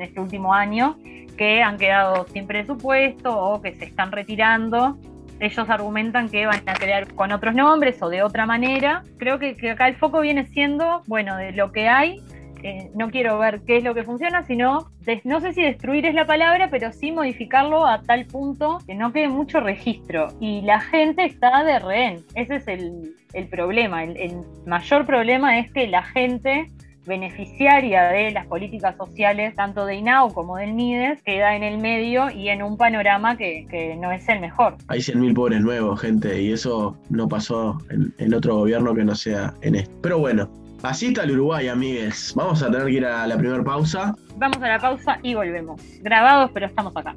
este 0.01 0.21
último 0.21 0.55
año 0.55 0.97
que 1.37 1.62
han 1.62 1.77
quedado 1.77 2.27
sin 2.29 2.47
presupuesto 2.47 3.37
o 3.37 3.61
que 3.61 3.75
se 3.75 3.85
están 3.85 4.12
retirando. 4.12 4.97
Ellos 5.41 5.69
argumentan 5.69 6.29
que 6.31 6.47
van 6.47 6.62
a 6.67 6.75
crear 6.75 7.12
con 7.15 7.33
otros 7.33 7.55
nombres 7.55 8.01
o 8.01 8.09
de 8.09 8.23
otra 8.23 8.47
manera. 8.47 9.03
Creo 9.19 9.39
que, 9.39 9.57
acá 9.71 9.89
el 9.89 9.97
foco 9.97 10.21
viene 10.21 10.47
siendo, 10.47 11.03
bueno, 11.07 11.37
de 11.37 11.53
lo 11.53 11.73
que 11.73 11.89
hay. 11.89 12.21
Eh, 12.62 12.91
no 12.95 13.11
quiero 13.11 13.39
ver 13.39 13.61
qué 13.67 13.77
es 13.77 13.85
lo 13.85 13.95
que 13.95 14.03
funciona, 14.03 14.43
sino, 14.45 14.91
no 15.25 15.41
sé 15.41 15.53
si 15.53 15.62
destruir 15.62 16.07
es 16.07 16.15
la 16.15 16.27
palabra, 16.27 16.69
pero 16.71 16.91
sí 16.91 17.12
modificarlo 17.12 17.87
a 17.87 18.01
tal 18.03 18.25
punto 18.25 18.79
que 18.87 18.95
no 18.95 19.12
quede 19.12 19.29
mucho 19.29 19.61
registro. 19.61 20.29
Y 20.41 20.62
la 20.62 20.81
gente 20.81 21.25
está 21.25 21.65
de 21.65 21.81
rehén. 21.81 22.25
Ese 22.35 22.57
es 22.57 22.69
el, 22.69 23.15
problema. 23.51 24.05
el 24.05 24.41
mayor 24.65 25.05
problema 25.05 25.59
es 25.59 25.71
que 25.73 25.87
la 25.87 26.03
gente 26.03 26.71
beneficiaria 27.07 28.05
de 28.05 28.31
las 28.31 28.47
políticas 28.47 28.97
sociales, 28.97 29.55
tanto 29.55 29.87
de 29.87 29.97
INAU 29.97 30.33
como 30.33 30.57
del 30.57 30.75
MIDES, 30.75 31.23
queda 31.23 31.57
en 31.57 31.62
el 31.62 31.79
medio 31.79 32.31
y 32.31 32.49
en 32.49 32.62
un 32.62 32.77
panorama 32.77 33.37
que, 33.37 33.66
no 33.99 34.12
es 34.12 34.29
el 34.29 34.40
mejor. 34.40 34.77
Hay 34.88 35.01
100.000 35.01 35.35
pobres 35.35 35.61
nuevos, 35.61 36.01
gente, 36.01 36.40
y 36.40 36.53
eso 36.53 36.97
no 37.09 37.29
pasó 37.29 37.79
en, 37.90 38.35
otro 38.35 38.57
gobierno 38.57 38.95
que 38.95 39.05
no 39.05 39.14
sea 39.14 39.55
en 39.62 39.77
este. 39.77 39.95
Pero 40.03 40.19
bueno, 40.19 40.49
Así 40.83 41.07
está 41.07 41.25
el 41.25 41.33
Uruguay, 41.33 41.69
amigues. 41.69 42.35
Vamos 42.37 42.62
a 42.62 42.71
tener 42.71 42.87
que 42.87 42.92
ir 42.92 43.07
a 43.07 43.27
la 43.27 43.37
primera 43.38 43.64
pausa. 43.64 44.14
Vamos 44.37 44.59
a 44.62 44.69
la 44.69 44.79
pausa 44.79 45.19
y 45.23 45.35
volvemos. 45.35 45.81
Grabados, 46.03 46.51
pero 46.53 46.66
estamos 46.66 46.95
acá. 46.97 47.16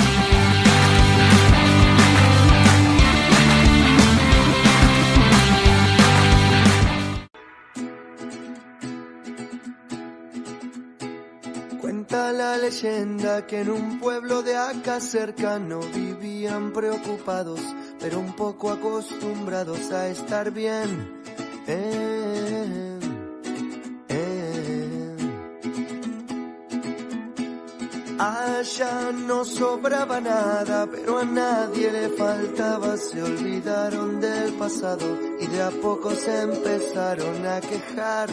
Leyenda 12.57 13.45
que 13.47 13.61
en 13.61 13.69
un 13.69 13.99
pueblo 13.99 14.41
de 14.41 14.55
acá 14.55 14.99
cercano 14.99 15.79
vivían 15.93 16.71
preocupados, 16.71 17.59
pero 17.99 18.19
un 18.19 18.35
poco 18.35 18.71
acostumbrados 18.71 19.91
a 19.91 20.07
estar 20.07 20.51
bien. 20.51 21.21
Eh, 21.67 22.99
eh. 24.09 25.15
Allá 28.19 29.11
no 29.11 29.43
sobraba 29.45 30.19
nada, 30.21 30.87
pero 30.91 31.19
a 31.19 31.25
nadie 31.25 31.91
le 31.91 32.09
faltaba. 32.09 32.97
Se 32.97 33.21
olvidaron 33.21 34.19
del 34.19 34.53
pasado 34.53 35.17
y 35.39 35.47
de 35.47 35.63
a 35.63 35.71
poco 35.71 36.11
se 36.11 36.41
empezaron 36.41 37.45
a 37.45 37.61
quejar. 37.61 38.29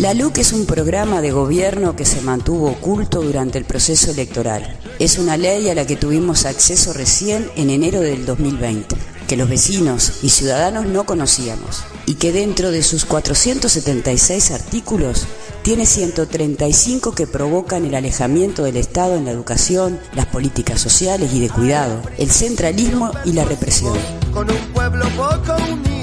La 0.00 0.14
LUC 0.14 0.38
es 0.38 0.54
un 0.54 0.64
programa 0.64 1.20
de 1.20 1.30
gobierno 1.30 1.94
que 1.94 2.06
se 2.06 2.22
mantuvo 2.22 2.70
oculto 2.70 3.20
durante 3.20 3.58
el 3.58 3.66
proceso 3.66 4.10
electoral. 4.10 4.78
Es 4.98 5.18
una 5.18 5.36
ley 5.36 5.68
a 5.68 5.74
la 5.74 5.86
que 5.86 5.96
tuvimos 5.96 6.46
acceso 6.46 6.94
recién 6.94 7.50
en 7.54 7.68
enero 7.68 8.00
del 8.00 8.24
2020, 8.24 8.96
que 9.28 9.36
los 9.36 9.50
vecinos 9.50 10.20
y 10.22 10.30
ciudadanos 10.30 10.86
no 10.86 11.04
conocíamos, 11.04 11.84
y 12.06 12.14
que 12.14 12.32
dentro 12.32 12.70
de 12.70 12.82
sus 12.82 13.04
476 13.04 14.52
artículos 14.52 15.26
tiene 15.62 15.84
135 15.84 17.14
que 17.14 17.26
provocan 17.26 17.84
el 17.84 17.94
alejamiento 17.94 18.64
del 18.64 18.78
Estado 18.78 19.16
en 19.16 19.26
la 19.26 19.32
educación, 19.32 20.00
las 20.14 20.24
políticas 20.24 20.80
sociales 20.80 21.34
y 21.34 21.40
de 21.40 21.50
cuidado, 21.50 22.00
el 22.16 22.30
centralismo 22.30 23.12
y 23.26 23.34
la 23.34 23.44
represión. 23.44 23.98
Con 24.32 24.50
un 24.50 24.72
pueblo 24.72 25.04
poco 25.10 25.56
unido 25.70 25.99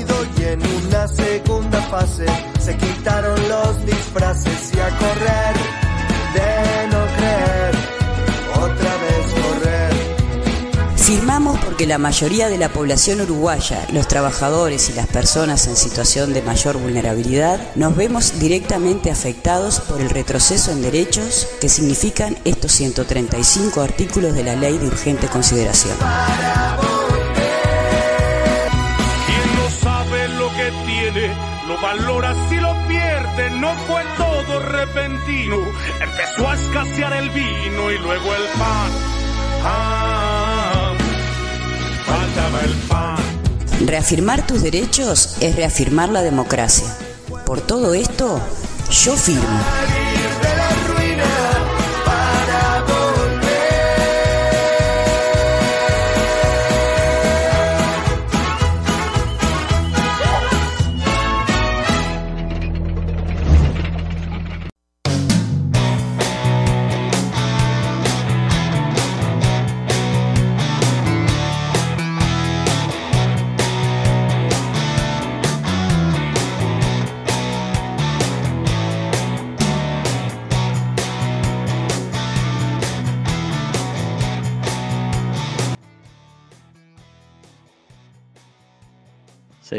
en 0.53 0.61
una 0.61 1.07
segunda 1.07 1.81
fase 1.83 2.25
se 2.59 2.75
quitaron 2.77 3.37
los 3.49 3.85
disfraces 3.85 4.71
y 4.73 4.79
a 4.79 4.89
correr 4.97 5.55
de 6.33 6.87
no 6.91 7.05
creer, 7.17 7.75
otra 8.53 8.97
vez 8.97 9.25
correr. 9.43 10.97
Firmamos 10.97 11.59
porque 11.59 11.85
la 11.85 11.97
mayoría 11.97 12.49
de 12.49 12.57
la 12.57 12.69
población 12.69 13.21
uruguaya, 13.21 13.85
los 13.91 14.07
trabajadores 14.07 14.89
y 14.89 14.93
las 14.93 15.07
personas 15.07 15.67
en 15.67 15.75
situación 15.75 16.33
de 16.33 16.41
mayor 16.41 16.77
vulnerabilidad, 16.77 17.59
nos 17.75 17.95
vemos 17.95 18.39
directamente 18.39 19.11
afectados 19.11 19.81
por 19.81 20.01
el 20.01 20.09
retroceso 20.09 20.71
en 20.71 20.81
derechos 20.81 21.47
que 21.59 21.69
significan 21.69 22.37
estos 22.45 22.71
135 22.73 23.81
artículos 23.81 24.33
de 24.33 24.43
la 24.43 24.55
ley 24.55 24.77
de 24.77 24.87
urgente 24.87 25.27
consideración. 25.27 25.97
Valora 31.81 32.33
si 32.49 32.55
lo 32.55 32.73
pierde, 32.87 33.49
no 33.51 33.75
fue 33.87 34.03
todo 34.17 34.59
repentino. 34.59 35.57
Empezó 36.01 36.49
a 36.49 36.53
escasear 36.55 37.13
el 37.13 37.29
vino 37.29 37.91
y 37.91 37.97
luego 37.99 38.35
el 38.35 38.43
pan. 38.59 38.91
Ah, 39.63 40.93
faltaba 42.05 42.61
el 42.61 42.73
pan. 42.87 43.17
Reafirmar 43.85 44.45
tus 44.45 44.63
derechos 44.63 45.37
es 45.39 45.55
reafirmar 45.55 46.09
la 46.09 46.21
democracia. 46.21 46.87
Por 47.45 47.61
todo 47.61 47.93
esto, 47.93 48.41
yo 48.89 49.15
firmo. 49.15 49.59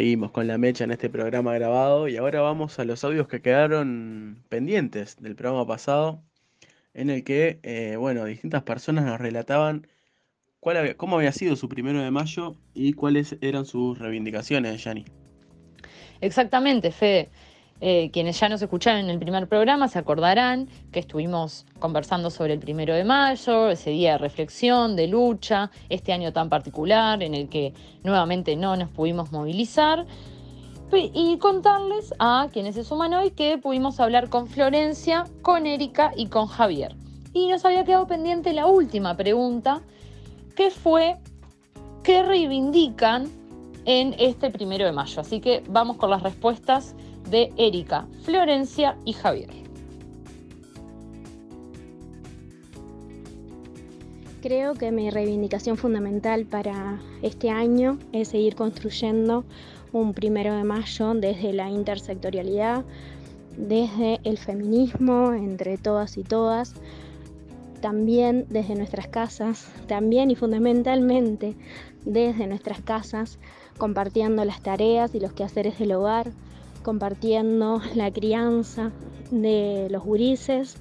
Seguimos 0.09 0.31
con 0.31 0.47
la 0.47 0.57
mecha 0.57 0.85
en 0.85 0.91
este 0.91 1.11
programa 1.11 1.53
grabado 1.53 2.09
y 2.09 2.17
ahora 2.17 2.41
vamos 2.41 2.79
a 2.79 2.87
los 2.87 3.05
audios 3.05 3.29
que 3.29 3.43
quedaron 3.43 4.43
pendientes 4.49 5.17
del 5.21 5.37
programa 5.37 5.67
pasado, 5.67 6.23
en 6.95 7.11
el 7.11 7.25
que, 7.25 7.59
eh, 7.63 7.97
bueno, 7.99 8.25
distintas 8.25 8.63
personas 8.63 9.05
nos 9.05 9.21
relataban 9.21 9.87
cuál 10.61 10.79
había- 10.79 10.97
cómo 10.97 11.19
había 11.19 11.33
sido 11.33 11.57
su 11.57 11.69
primero 11.69 12.01
de 12.01 12.11
mayo 12.11 12.55
y 12.73 12.95
cuáles 12.95 13.37
eran 13.43 13.67
sus 13.67 13.99
reivindicaciones, 13.99 14.83
Yanni. 14.83 15.05
Exactamente, 16.23 16.91
Fede. 16.91 17.29
Eh, 17.81 18.11
quienes 18.13 18.39
ya 18.41 18.49
nos 18.49 18.61
escucharon 18.61 19.05
en 19.05 19.11
el 19.11 19.21
primer 19.21 19.47
programa 19.47 19.87
se 19.87 20.01
acordarán 20.01 20.69
que 20.91 20.99
estuvimos 20.99 21.65
conversando 21.79 22.29
sobre 22.29 22.55
el 22.55 22.59
primero 22.59 22.93
de 22.93 23.05
mayo, 23.05 23.71
ese 23.71 23.91
día 23.91 24.13
de 24.13 24.19
reflexión, 24.19 24.97
de 24.97 25.07
lucha, 25.07 25.71
este 25.89 26.13
año 26.13 26.33
tan 26.33 26.49
particular 26.49 27.23
en 27.23 27.35
el 27.35 27.49
que 27.49 27.75
nuevamente 28.03 28.57
no 28.57 28.75
nos 28.77 28.89
pudimos 28.89 29.31
movilizar. 29.31 30.07
Y 30.91 31.37
contarles 31.37 32.15
a 32.19 32.49
quienes 32.51 32.75
se 32.75 32.83
suman 32.83 33.13
hoy 33.13 33.31
que 33.31 33.59
pudimos 33.59 34.01
hablar 34.01 34.31
con 34.31 34.49
Florencia, 34.49 35.25
con 35.43 35.67
Erika 35.67 36.13
y 36.17 36.29
con 36.29 36.47
Javier. 36.47 36.97
Y 37.35 37.49
nos 37.49 37.67
había 37.67 37.85
quedado 37.85 38.07
pendiente 38.07 38.55
la 38.55 38.67
última 38.67 39.15
pregunta, 39.15 39.83
que 40.57 40.71
fue 40.71 41.17
¿qué 42.03 42.23
reivindican 42.23 43.29
en 43.85 44.15
este 44.19 44.49
primero 44.49 44.87
de 44.87 44.93
mayo? 44.93 45.21
Así 45.21 45.41
que 45.41 45.63
vamos 45.69 45.99
con 45.99 46.09
las 46.09 46.23
respuestas 46.23 46.97
de 47.31 47.53
Erika, 47.57 48.07
Florencia 48.23 48.97
y 49.05 49.13
Javier. 49.13 49.51
Creo 54.41 54.75
que 54.75 54.93
mi 54.93 55.11
reivindicación 55.11 55.77
fundamental 55.77 56.47
para 56.47 57.01
este 57.23 57.51
año 57.51 57.99
es 58.13 58.29
seguir 58.29 58.55
construyendo 58.55 59.45
un 59.93 60.15
primero 60.15 60.55
de 60.55 60.65
mayo 60.65 61.15
desde 61.15 61.53
la 61.53 61.71
intersectorialidad, 61.71 62.85
desde 63.57 64.21
el 64.23 64.39
feminismo 64.39 65.33
entre 65.33 65.77
todas 65.77 66.17
y 66.17 66.23
todas, 66.23 66.75
también 67.81 68.47
desde 68.49 68.77
nuestras 68.77 69.09
casas, 69.09 69.69
también 69.87 70.31
y 70.31 70.37
fundamentalmente 70.37 71.57
desde 72.05 72.47
nuestras 72.47 72.81
casas, 72.81 73.39
compartiendo 73.77 74.45
las 74.45 74.63
tareas 74.63 75.15
y 75.15 75.21
los 75.21 75.33
quehaceres 75.33 75.79
del 75.79 75.93
hogar, 75.93 76.31
compartiendo 76.89 77.83
la 77.95 78.11
crianza 78.11 78.93
de 79.31 79.89
los 79.91 80.03
gurises 80.03 80.79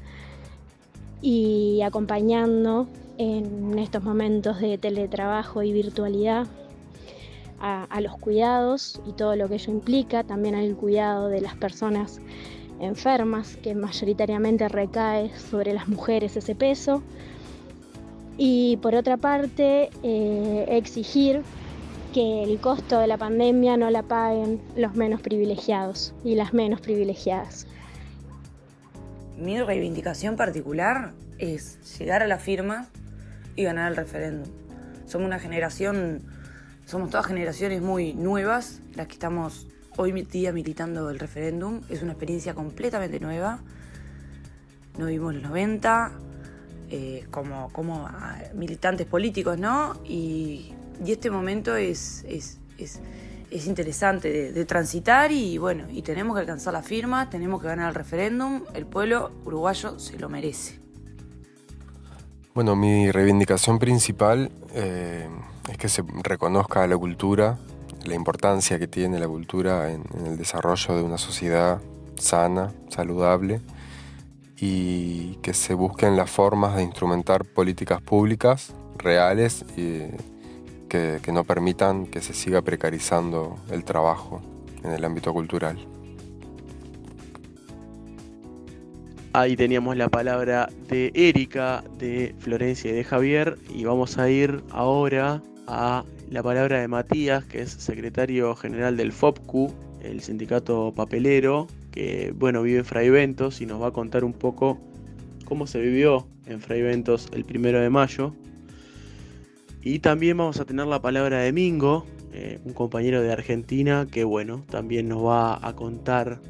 y 1.22 1.82
acompañando 1.82 2.88
en 3.17 3.78
estos 3.78 4.02
momentos 4.04 4.62
de 4.62 4.78
teletrabajo 4.78 5.63
y 5.63 5.74
virtualidad 5.74 6.48
a, 7.60 8.00
los 8.00 8.15
cuidados 8.20 9.02
y 9.06 9.12
todo 9.12 9.36
lo 9.36 9.50
que 9.50 9.56
ello 9.56 9.74
implica, 9.74 10.24
también 10.24 10.56
al 10.56 10.78
cuidado 10.78 11.28
de 11.28 11.41
las 11.41 11.56
personas 11.56 12.22
enfermas, 12.80 13.58
que 13.58 13.76
mayoritariamente 13.76 14.70
recae 14.70 15.38
sobre 15.38 15.74
las 15.74 15.89
mujeres 15.89 16.38
ese 16.38 16.56
peso. 16.56 17.04
Y 18.38 18.78
por 18.78 18.96
otra 18.96 19.17
parte, 19.17 19.89
eh, 20.04 20.67
exigir 20.70 21.43
que 22.17 22.41
el 22.41 22.60
costo 22.60 22.99
de 22.99 23.06
la 23.06 23.19
pandemia 23.19 23.77
no 23.77 23.91
la 23.91 24.01
paguen 24.01 24.60
los 24.75 24.95
menos 24.95 25.21
privilegiados 25.21 26.15
y 26.23 26.34
las 26.34 26.51
menos 26.51 26.82
privilegiadas. 26.82 27.67
Mi 29.38 29.62
reivindicación 29.62 30.36
particular 30.36 31.13
es 31.38 31.77
llegar 31.99 32.23
a 32.23 32.27
la 32.27 32.39
firma 32.39 32.88
y 33.56 33.65
ganar 33.65 33.91
el 33.91 33.97
referéndum. 33.97 34.51
Somos 35.06 35.27
una 35.27 35.38
generación, 35.38 36.23
somos 36.88 37.12
todas 37.12 37.27
generaciones 37.27 37.84
muy 37.84 38.15
nuevas, 38.15 38.82
las 38.95 39.06
que 39.06 39.13
estamos 39.13 39.67
hoy 39.95 40.12
día 40.23 40.51
militando 40.51 41.12
el 41.12 41.19
referéndum. 41.19 41.82
Es 41.88 42.01
una 42.01 42.13
experiencia 42.13 42.56
completamente 42.56 43.19
nueva. 43.19 43.60
No 44.97 45.06
vimos 45.06 45.36
los 45.36 45.43
90 45.43 46.13
eh, 46.89 47.27
como, 47.30 47.71
como 47.71 48.08
ah, 48.08 48.39
militantes 48.56 49.06
políticos, 49.06 49.60
¿no? 49.60 50.01
Y, 50.03 50.73
y 51.05 51.12
este 51.12 51.29
momento 51.29 51.75
es, 51.75 52.25
es, 52.27 52.60
es, 52.77 52.99
es 53.51 53.67
interesante 53.67 54.51
de, 54.51 54.65
transitar 54.65 55.31
y 55.31 55.57
bueno, 55.57 55.86
y 55.89 56.01
tenemos 56.01 56.36
que 56.36 56.41
alcanzar 56.41 56.73
la 56.73 56.81
firma, 56.81 57.29
tenemos 57.29 57.62
que 57.62 57.67
ganar 57.67 57.89
el 57.89 57.95
referéndum, 57.95 58.63
el 58.73 58.86
pueblo 58.86 59.31
uruguayo 59.45 59.99
se 59.99 60.17
lo 60.17 60.29
merece. 60.29 60.79
Bueno, 62.53 62.75
mi 62.75 63.12
reivindicación 63.12 63.77
principal 63.77 64.51
eh, 64.73 65.29
es 65.69 65.77
que 65.77 65.89
se 65.89 66.03
reconozca 66.23 66.86
la 66.88 66.97
cultura, 66.97 67.57
la 68.05 68.15
importancia 68.15 68.79
que 68.79 68.88
tiene 68.88 69.19
la 69.19 69.27
cultura 69.27 69.91
en, 69.91 70.03
en, 70.17 70.25
el 70.25 70.38
desarrollo 70.38 70.95
de 70.95 71.03
una 71.03 71.17
sociedad 71.17 71.79
sana, 72.17 72.71
saludable, 72.89 73.62
y 74.60 75.36
que 75.43 75.53
se 75.53 75.75
busquen 75.75 76.17
las 76.17 76.31
formas 76.31 76.75
de 76.75 76.83
instrumentar 76.83 77.45
políticas 77.45 78.01
públicas 78.01 78.73
reales 78.97 79.63
y 79.77 80.07
que, 80.88 81.19
no 81.32 81.43
permitan 81.43 82.08
que 82.08 82.21
se 82.21 82.34
siga 82.34 82.62
precarizando 82.62 83.58
el 83.71 83.84
trabajo 83.84 84.41
en 84.84 84.91
el 84.91 85.04
ámbito 85.06 85.34
cultural. 85.34 85.78
Ahí 89.34 89.56
teníamos 89.56 89.97
la 89.97 90.10
palabra 90.10 90.69
de 90.89 91.12
Erika, 91.13 91.84
de 92.00 92.34
Florencia 92.39 92.91
y 92.91 92.95
de 92.95 93.04
Javier 93.04 93.58
y 93.69 93.84
vamos 93.84 94.17
a 94.17 94.30
ir 94.30 94.63
ahora 94.71 95.43
a 95.67 96.04
la 96.32 96.41
palabra 96.41 96.80
de 96.80 96.88
Matías, 96.88 97.45
que 97.45 97.62
es 97.62 97.69
secretario 97.71 98.56
general 98.56 98.97
del 98.97 99.12
FOPCU, 99.12 99.71
el 100.02 100.21
sindicato 100.21 100.93
papelero, 100.95 101.67
que 101.91 102.34
bueno, 102.36 102.63
vive 102.63 102.80
en 102.80 102.86
Fray 102.86 103.10
Ventos 103.10 103.62
y 103.62 103.65
nos 103.65 103.82
va 103.82 103.88
a 103.88 103.91
contar 103.91 104.23
un 104.23 104.34
poco 104.34 104.80
cómo 105.45 105.67
se 105.67 105.80
vivió 105.80 106.28
en 106.45 106.60
Fray 106.60 106.82
Ventos 106.82 107.30
el 107.32 107.45
primero 107.45 107.80
de 107.80 107.89
mayo. 107.89 108.34
Y 109.88 110.00
también 110.00 110.36
vamos 110.36 110.60
a 110.60 110.65
tener 110.65 110.86
la 110.86 111.02
palabra 111.02 111.39
de 111.39 111.54
Mingo, 111.54 112.06
eh, 112.34 112.60
un 112.65 112.73
compañero 112.73 113.21
de 113.21 113.32
Argentina, 113.32 114.06
que 114.12 114.26
bueno, 114.26 114.65
también 114.69 115.08
nos 115.08 115.23
va 115.23 115.65
a 115.65 115.78
contar 115.78 116.41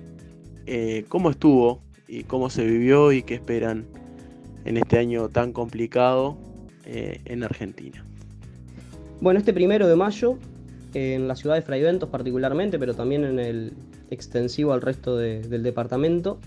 eh, 0.66 1.06
cómo 1.08 1.30
estuvo 1.30 1.80
y 2.08 2.24
cómo 2.24 2.50
se 2.50 2.66
vivió 2.66 3.12
y 3.12 3.22
qué 3.22 3.36
esperan 3.36 3.86
en 4.66 4.78
este 4.78 4.98
año 4.98 5.30
tan 5.30 5.54
complicado 5.54 6.36
eh, 6.84 7.22
en 7.26 7.44
Argentina. 7.44 8.04
Bueno, 9.22 9.38
este 9.38 9.54
primero 9.54 9.88
de 9.88 9.96
mayo, 9.96 10.40
en 10.96 11.28
la 11.28 11.36
ciudad 11.36 11.54
de 11.54 11.62
Fray 11.62 11.84
Ventos 11.84 12.10
particularmente, 12.10 12.80
pero 12.80 12.96
también 12.96 13.24
en 13.24 13.38
el 13.38 13.74
extensivo 14.10 14.74
al 14.74 14.82
resto 14.82 15.16
de, 15.16 15.44
del 15.44 15.62
departamento, 15.62 16.40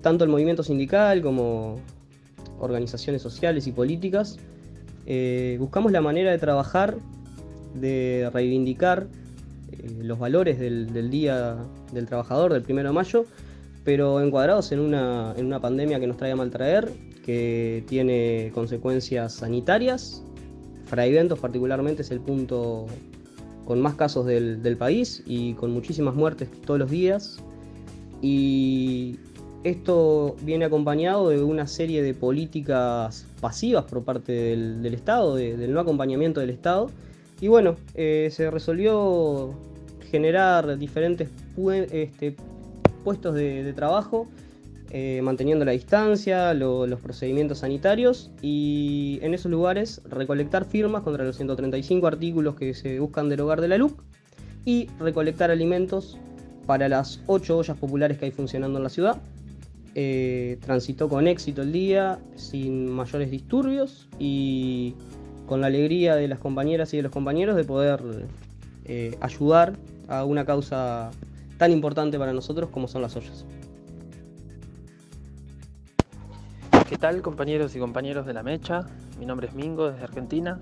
tanto 0.00 0.22
el 0.22 0.30
movimiento 0.30 0.62
sindical 0.62 1.22
como 1.22 1.80
organizaciones 2.60 3.20
sociales 3.20 3.66
y 3.66 3.72
políticas 3.72 4.38
eh, 5.06 5.56
buscamos 5.58 5.92
la 5.92 6.00
manera 6.00 6.30
de 6.30 6.38
trabajar, 6.38 6.96
de 7.74 8.30
reivindicar 8.32 9.08
eh, 9.72 9.90
los 10.02 10.18
valores 10.18 10.58
del, 10.58 11.10
Día 11.10 11.56
del 11.92 12.06
Trabajador, 12.06 12.52
del 12.52 12.64
1 12.68 12.82
de 12.82 12.92
mayo, 12.92 13.24
pero 13.84 14.20
encuadrados 14.20 14.70
en 14.72 14.80
una, 14.80 15.34
en 15.36 15.46
una 15.46 15.60
pandemia 15.60 15.98
que 15.98 16.06
nos 16.06 16.16
trae 16.16 16.32
a 16.32 16.36
mal 16.36 16.50
traer, 16.50 16.90
que 17.24 17.84
tiene 17.88 18.50
consecuencias 18.54 19.34
sanitarias. 19.34 20.22
Fraiventos 20.86 21.38
particularmente 21.38 22.02
es 22.02 22.10
el 22.10 22.20
punto 22.20 22.86
con 23.64 23.80
más 23.80 23.94
casos 23.94 24.26
del, 24.26 24.62
del 24.62 24.76
país 24.76 25.22
y 25.26 25.54
con 25.54 25.72
muchísimas 25.72 26.14
muertes 26.14 26.48
todos 26.64 26.78
los 26.78 26.90
días. 26.90 27.38
Y 28.20 29.18
esto 29.64 30.34
viene 30.42 30.64
acompañado 30.64 31.28
de 31.28 31.42
una 31.42 31.66
serie 31.66 32.02
de 32.02 32.14
políticas 32.14 33.26
pasivas 33.40 33.84
por 33.84 34.02
parte 34.02 34.32
del, 34.32 34.94
Estado, 34.94 35.36
del 35.36 35.72
no 35.72 35.80
acompañamiento 35.80 36.40
del 36.40 36.50
Estado. 36.50 36.90
Y 37.40 37.48
bueno, 37.48 37.76
eh, 37.94 38.28
se 38.32 38.50
resolvió 38.50 39.54
generar 40.10 40.78
diferentes 40.78 41.28
este, 41.92 42.36
puestos 43.04 43.34
de, 43.34 43.72
trabajo, 43.72 44.26
eh, 44.90 45.20
manteniendo 45.22 45.64
la 45.64 45.72
distancia, 45.72 46.54
los 46.54 47.00
procedimientos 47.00 47.58
sanitarios 47.58 48.30
y 48.42 49.18
en 49.22 49.32
esos 49.32 49.50
lugares 49.50 50.02
recolectar 50.08 50.64
firmas 50.64 51.02
contra 51.02 51.24
los 51.24 51.36
135 51.36 52.06
artículos 52.06 52.56
que 52.56 52.74
se 52.74 52.98
buscan 53.00 53.28
derogar 53.28 53.60
de 53.60 53.68
la 53.68 53.78
LUC 53.78 54.02
y 54.64 54.88
recolectar 54.98 55.50
alimentos 55.50 56.18
para 56.66 56.88
las 56.88 57.20
8 57.26 57.58
ollas 57.58 57.76
populares 57.76 58.18
que 58.18 58.26
hay 58.26 58.30
funcionando 58.30 58.78
en 58.78 58.84
la 58.84 58.90
ciudad 58.90 59.20
eh, 59.94 60.58
transitó 60.60 61.08
con 61.08 61.26
éxito 61.26 61.62
el 61.62 61.72
día, 61.72 62.18
sin 62.36 62.90
mayores 62.90 63.30
disturbios 63.30 64.08
y 64.18 64.94
con 65.46 65.60
la 65.60 65.66
alegría 65.66 66.16
de 66.16 66.28
las 66.28 66.38
compañeras 66.38 66.94
y 66.94 66.96
de 66.96 67.02
los 67.02 67.12
compañeros 67.12 67.56
de 67.56 67.64
poder 67.64 68.26
eh, 68.84 69.16
ayudar 69.20 69.76
a 70.08 70.24
una 70.24 70.46
causa 70.46 71.10
tan 71.58 71.72
importante 71.72 72.18
para 72.18 72.32
nosotros 72.32 72.70
como 72.70 72.88
son 72.88 73.02
las 73.02 73.16
ollas. 73.16 73.44
¿Qué 76.88 76.96
tal 76.98 77.22
compañeros 77.22 77.74
y 77.76 77.78
compañeros 77.78 78.26
de 78.26 78.34
la 78.34 78.42
Mecha? 78.42 78.86
Mi 79.18 79.26
nombre 79.26 79.48
es 79.48 79.54
Mingo 79.54 79.90
desde 79.90 80.04
Argentina. 80.04 80.58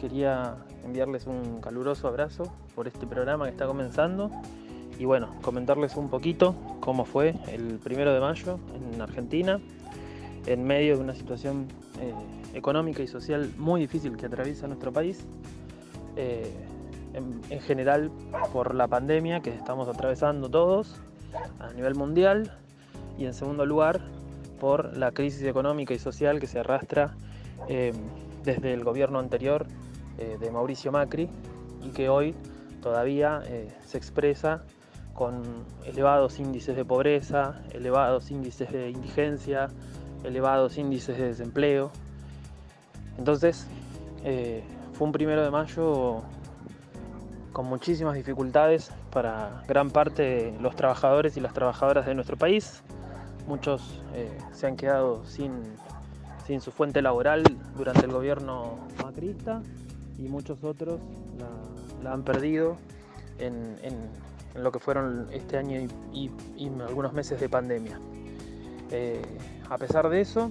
Quería 0.00 0.56
enviarles 0.84 1.26
un 1.26 1.60
caluroso 1.60 2.08
abrazo 2.08 2.52
por 2.74 2.86
este 2.88 3.06
programa 3.06 3.44
que 3.44 3.52
está 3.52 3.66
comenzando 3.66 4.30
y 4.98 5.04
bueno, 5.04 5.34
comentarles 5.42 5.96
un 5.96 6.08
poquito 6.08 6.54
cómo 6.84 7.06
fue 7.06 7.34
el 7.48 7.78
primero 7.78 8.12
de 8.12 8.20
mayo 8.20 8.58
en 8.92 9.00
Argentina, 9.00 9.58
en 10.44 10.64
medio 10.64 10.96
de 10.96 11.02
una 11.02 11.14
situación 11.14 11.66
eh, 11.98 12.12
económica 12.52 13.02
y 13.02 13.06
social 13.06 13.50
muy 13.56 13.80
difícil 13.80 14.18
que 14.18 14.26
atraviesa 14.26 14.66
nuestro 14.66 14.92
país, 14.92 15.24
eh, 16.16 16.52
en, 17.14 17.60
general 17.62 18.10
por 18.52 18.74
la 18.74 18.86
pandemia 18.86 19.40
que 19.40 19.48
estamos 19.48 19.88
atravesando 19.88 20.50
todos 20.50 21.00
a 21.58 21.72
nivel 21.72 21.94
mundial 21.94 22.52
y 23.16 23.24
en 23.24 23.32
segundo 23.32 23.64
lugar 23.64 24.02
por 24.60 24.94
la 24.94 25.10
crisis 25.12 25.44
económica 25.44 25.94
y 25.94 25.98
social 25.98 26.38
que 26.38 26.46
se 26.46 26.58
arrastra 26.58 27.14
eh, 27.66 27.94
desde 28.44 28.74
el 28.74 28.84
gobierno 28.84 29.18
anterior 29.20 29.66
de 30.16 30.48
Mauricio 30.52 30.92
Macri 30.92 31.28
y 31.82 31.88
que 31.88 32.08
hoy 32.08 32.36
todavía 32.80 33.42
se 33.84 33.98
expresa 33.98 34.62
con 35.14 35.42
elevados 35.84 36.38
índices 36.40 36.76
de 36.76 36.84
pobreza, 36.84 37.62
elevados 37.72 38.30
índices 38.30 38.70
de 38.70 38.90
indigencia, 38.90 39.68
elevados 40.24 40.76
índices 40.76 41.16
de 41.16 41.28
desempleo. 41.28 41.90
Entonces, 43.16 43.68
eh, 44.24 44.64
fue 44.92 45.06
un 45.06 45.12
primero 45.12 45.42
de 45.42 45.50
mayo 45.50 46.22
con 47.52 47.66
muchísimas 47.66 48.16
dificultades 48.16 48.90
para 49.12 49.62
gran 49.68 49.90
parte 49.90 50.22
de 50.22 50.60
los 50.60 50.74
trabajadores 50.74 51.36
y 51.36 51.40
las 51.40 51.54
trabajadoras 51.54 52.06
de 52.06 52.14
nuestro 52.14 52.36
país. 52.36 52.82
Muchos 53.46 54.02
eh, 54.14 54.36
se 54.52 54.66
han 54.66 54.76
quedado 54.76 55.24
sin, 55.26 55.62
su 56.60 56.72
fuente 56.72 57.00
laboral 57.02 57.44
durante 57.76 58.04
el 58.04 58.12
gobierno 58.12 58.78
macrista 59.02 59.62
y 60.18 60.22
muchos 60.28 60.64
otros 60.64 60.98
la, 62.02 62.12
han 62.12 62.24
perdido 62.24 62.76
en 63.38 63.78
lo 64.54 64.70
que 64.70 64.78
fueron 64.78 65.28
este 65.32 65.56
año 65.56 65.88
y, 66.12 66.30
algunos 66.86 67.12
meses 67.12 67.40
de 67.40 67.48
pandemia. 67.48 67.98
Eh, 68.90 69.20
a 69.68 69.78
pesar 69.78 70.08
de 70.08 70.20
eso 70.20 70.50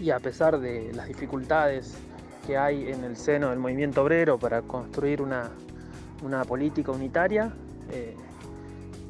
y 0.00 0.10
a 0.10 0.18
pesar 0.18 0.58
de 0.60 0.92
las 0.92 1.08
dificultades 1.08 1.94
que 2.46 2.56
hay 2.56 2.90
en 2.90 3.04
el 3.04 3.16
seno 3.16 3.50
del 3.50 3.58
movimiento 3.58 4.02
obrero 4.02 4.38
para 4.38 4.62
construir 4.62 5.22
una, 5.22 5.50
política 6.46 6.92
unitaria, 6.92 7.52
eh, 7.90 8.16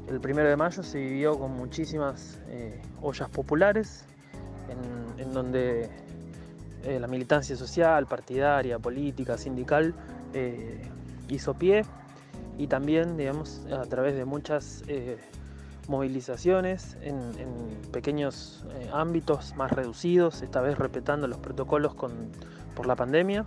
el 0.08 0.20
primero 0.20 0.48
de 0.48 0.56
mayo 0.56 0.82
se 0.82 0.98
vivió 0.98 1.38
con 1.38 1.52
muchísimas 1.52 2.38
eh, 2.48 2.80
ollas 3.02 3.28
populares 3.28 4.04
en, 5.18 5.32
donde 5.32 5.90
la 6.84 7.06
militancia 7.06 7.54
social, 7.54 8.06
partidaria, 8.06 8.78
política, 8.78 9.37
sindical 9.37 9.94
hizo 11.28 11.54
pie 11.54 11.84
y 12.59 12.66
también, 12.66 13.16
digamos, 13.16 13.64
a 13.71 13.85
través 13.85 14.16
de 14.16 14.25
muchas 14.25 14.83
eh, 14.88 15.16
movilizaciones 15.87 16.97
en, 17.03 17.16
pequeños 17.92 18.66
eh, 18.75 18.90
ámbitos 18.92 19.55
más 19.57 19.71
reducidos, 19.71 20.42
esta 20.42 20.61
vez 20.61 20.77
respetando 20.77 21.29
los 21.29 21.38
protocolos 21.38 21.94
por 21.94 22.87
la 22.87 22.97
pandemia, 22.97 23.44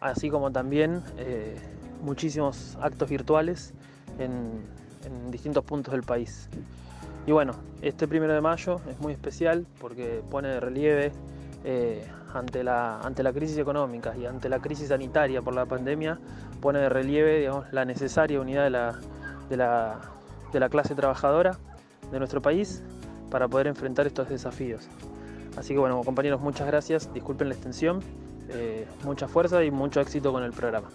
así 0.00 0.30
como 0.30 0.50
también 0.50 1.02
eh, 1.18 1.54
muchísimos 2.02 2.76
actos 2.80 3.08
virtuales 3.08 3.74
en, 4.18 4.82
distintos 5.30 5.64
puntos 5.64 5.92
del 5.92 6.04
país. 6.04 6.48
Y 7.26 7.32
bueno, 7.32 7.54
este 7.82 8.06
primero 8.06 8.34
de 8.34 8.40
mayo 8.40 8.80
es 8.88 8.98
muy 9.00 9.12
especial 9.12 9.66
porque 9.80 10.22
pone 10.30 10.48
de 10.48 10.60
relieve 10.60 11.12
ante, 12.32 12.62
la, 12.62 13.00
ante 13.00 13.22
la 13.24 13.32
crisis 13.32 13.58
económica 13.58 14.16
y 14.16 14.26
ante 14.26 14.48
la 14.48 14.60
crisis 14.60 14.88
sanitaria 14.88 15.42
por 15.42 15.54
la 15.54 15.66
pandemia, 15.66 16.18
pone 16.62 16.78
de 16.78 16.88
relieve 16.88 17.50
la 17.72 17.84
necesaria 17.84 18.40
unidad 18.40 18.64
de 18.64 18.70
la, 18.70 18.98
de, 20.52 20.60
la, 20.60 20.68
clase 20.70 20.94
trabajadora 20.94 21.58
de 22.10 22.18
nuestro 22.18 22.40
país 22.40 22.82
para 23.30 23.48
poder 23.48 23.66
enfrentar 23.66 24.06
estos 24.06 24.28
desafíos. 24.28 24.88
Así 25.58 25.74
que 25.74 25.80
bueno, 25.80 26.00
compañeros, 26.02 26.40
muchas 26.40 26.66
gracias, 26.66 27.12
disculpen 27.12 27.48
la 27.48 27.54
extensión, 27.54 28.00
eh, 28.48 28.86
mucha 29.04 29.28
fuerza 29.28 29.62
y 29.64 29.70
mucho 29.70 30.00
éxito 30.00 30.32
con 30.32 30.44
el 30.44 30.52
programa. 30.52 30.88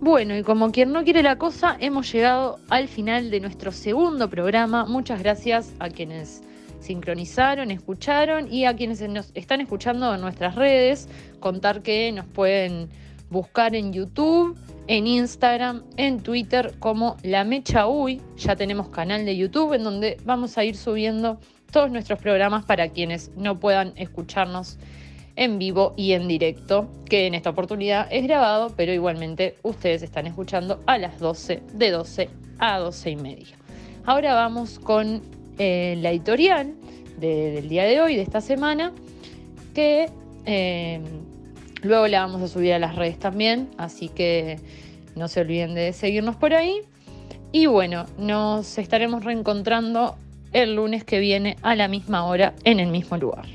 Bueno, 0.00 0.36
y 0.36 0.44
como 0.44 0.70
quien 0.70 0.92
no 0.92 1.02
quiere 1.02 1.24
la 1.24 1.38
cosa, 1.38 1.76
hemos 1.80 2.12
llegado 2.12 2.60
al 2.68 2.86
final 2.86 3.30
de 3.30 3.40
nuestro 3.40 3.72
segundo 3.72 4.30
programa. 4.30 4.84
Muchas 4.84 5.20
gracias 5.20 5.74
a 5.80 5.88
quienes 5.88 6.42
sincronizaron, 6.80 7.70
escucharon 7.70 8.52
y 8.52 8.66
a 8.66 8.76
quienes 8.76 9.00
nos 9.08 9.32
están 9.34 9.60
escuchando 9.60 10.14
en 10.14 10.20
nuestras 10.20 10.54
redes, 10.54 11.08
contar 11.40 11.82
que 11.82 12.12
nos 12.12 12.26
pueden 12.26 12.90
buscar 13.30 13.74
en 13.74 13.92
YouTube, 13.92 14.58
en 14.86 15.06
Instagram, 15.06 15.84
en 15.96 16.20
Twitter 16.20 16.74
como 16.78 17.16
La 17.22 17.44
Mecha 17.44 17.86
Uy. 17.88 18.20
Ya 18.36 18.56
tenemos 18.56 18.88
canal 18.88 19.24
de 19.24 19.36
YouTube 19.36 19.74
en 19.74 19.84
donde 19.84 20.16
vamos 20.24 20.56
a 20.58 20.64
ir 20.64 20.76
subiendo 20.76 21.38
todos 21.70 21.90
nuestros 21.90 22.18
programas 22.18 22.64
para 22.64 22.88
quienes 22.88 23.30
no 23.36 23.60
puedan 23.60 23.92
escucharnos 23.96 24.78
en 25.36 25.58
vivo 25.58 25.94
y 25.96 26.12
en 26.12 26.26
directo, 26.26 26.90
que 27.08 27.26
en 27.26 27.34
esta 27.34 27.50
oportunidad 27.50 28.08
es 28.10 28.24
grabado, 28.24 28.72
pero 28.76 28.92
igualmente 28.92 29.54
ustedes 29.62 30.02
están 30.02 30.26
escuchando 30.26 30.82
a 30.86 30.98
las 30.98 31.20
12, 31.20 31.62
de 31.74 31.90
12 31.90 32.30
a 32.58 32.78
12 32.78 33.10
y 33.10 33.16
media. 33.16 33.56
Ahora 34.04 34.34
vamos 34.34 34.80
con 34.80 35.22
eh, 35.58 35.96
la 36.00 36.10
editorial 36.10 36.74
del 37.20 37.68
día 37.68 37.84
de 37.84 38.00
hoy, 38.00 38.16
de 38.16 38.22
esta 38.22 38.40
semana, 38.40 38.92
que 39.74 40.10
eh, 40.44 41.00
luego 41.82 42.06
la 42.08 42.20
vamos 42.20 42.42
a 42.42 42.48
subir 42.48 42.72
a 42.72 42.78
las 42.78 42.96
redes 42.96 43.18
también, 43.18 43.70
así 43.78 44.08
que 44.08 44.58
no 45.16 45.28
se 45.28 45.40
olviden 45.40 45.74
de 45.74 45.92
seguirnos 45.92 46.36
por 46.36 46.54
ahí. 46.54 46.82
Y 47.52 47.66
bueno, 47.66 48.04
nos 48.18 48.78
estaremos 48.78 49.24
reencontrando 49.24 50.16
el 50.52 50.76
lunes 50.76 51.04
que 51.04 51.18
viene 51.18 51.56
a 51.62 51.74
la 51.74 51.88
misma 51.88 52.24
hora 52.24 52.54
en 52.64 52.80
el 52.80 52.88
mismo 52.88 53.16
lugar. 53.16 53.46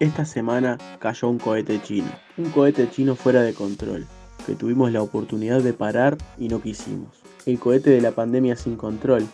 Esta 0.00 0.24
semana 0.24 0.78
cayó 1.00 1.28
un 1.28 1.38
cohete 1.38 1.80
chino, 1.82 2.08
un 2.36 2.50
cohete 2.50 2.88
chino 2.88 3.16
fuera 3.16 3.42
de 3.42 3.52
control, 3.52 4.06
que 4.46 4.54
tuvimos 4.54 4.92
la 4.92 5.02
oportunidad 5.02 5.60
de 5.60 5.72
parar 5.72 6.16
y 6.38 6.48
no 6.48 6.62
quisimos. 6.62 7.20
El 7.46 7.58
cohete 7.58 7.90
de 7.90 8.00
la 8.00 8.12
pandemia 8.12 8.54
sin 8.54 8.76
control, 8.76 9.26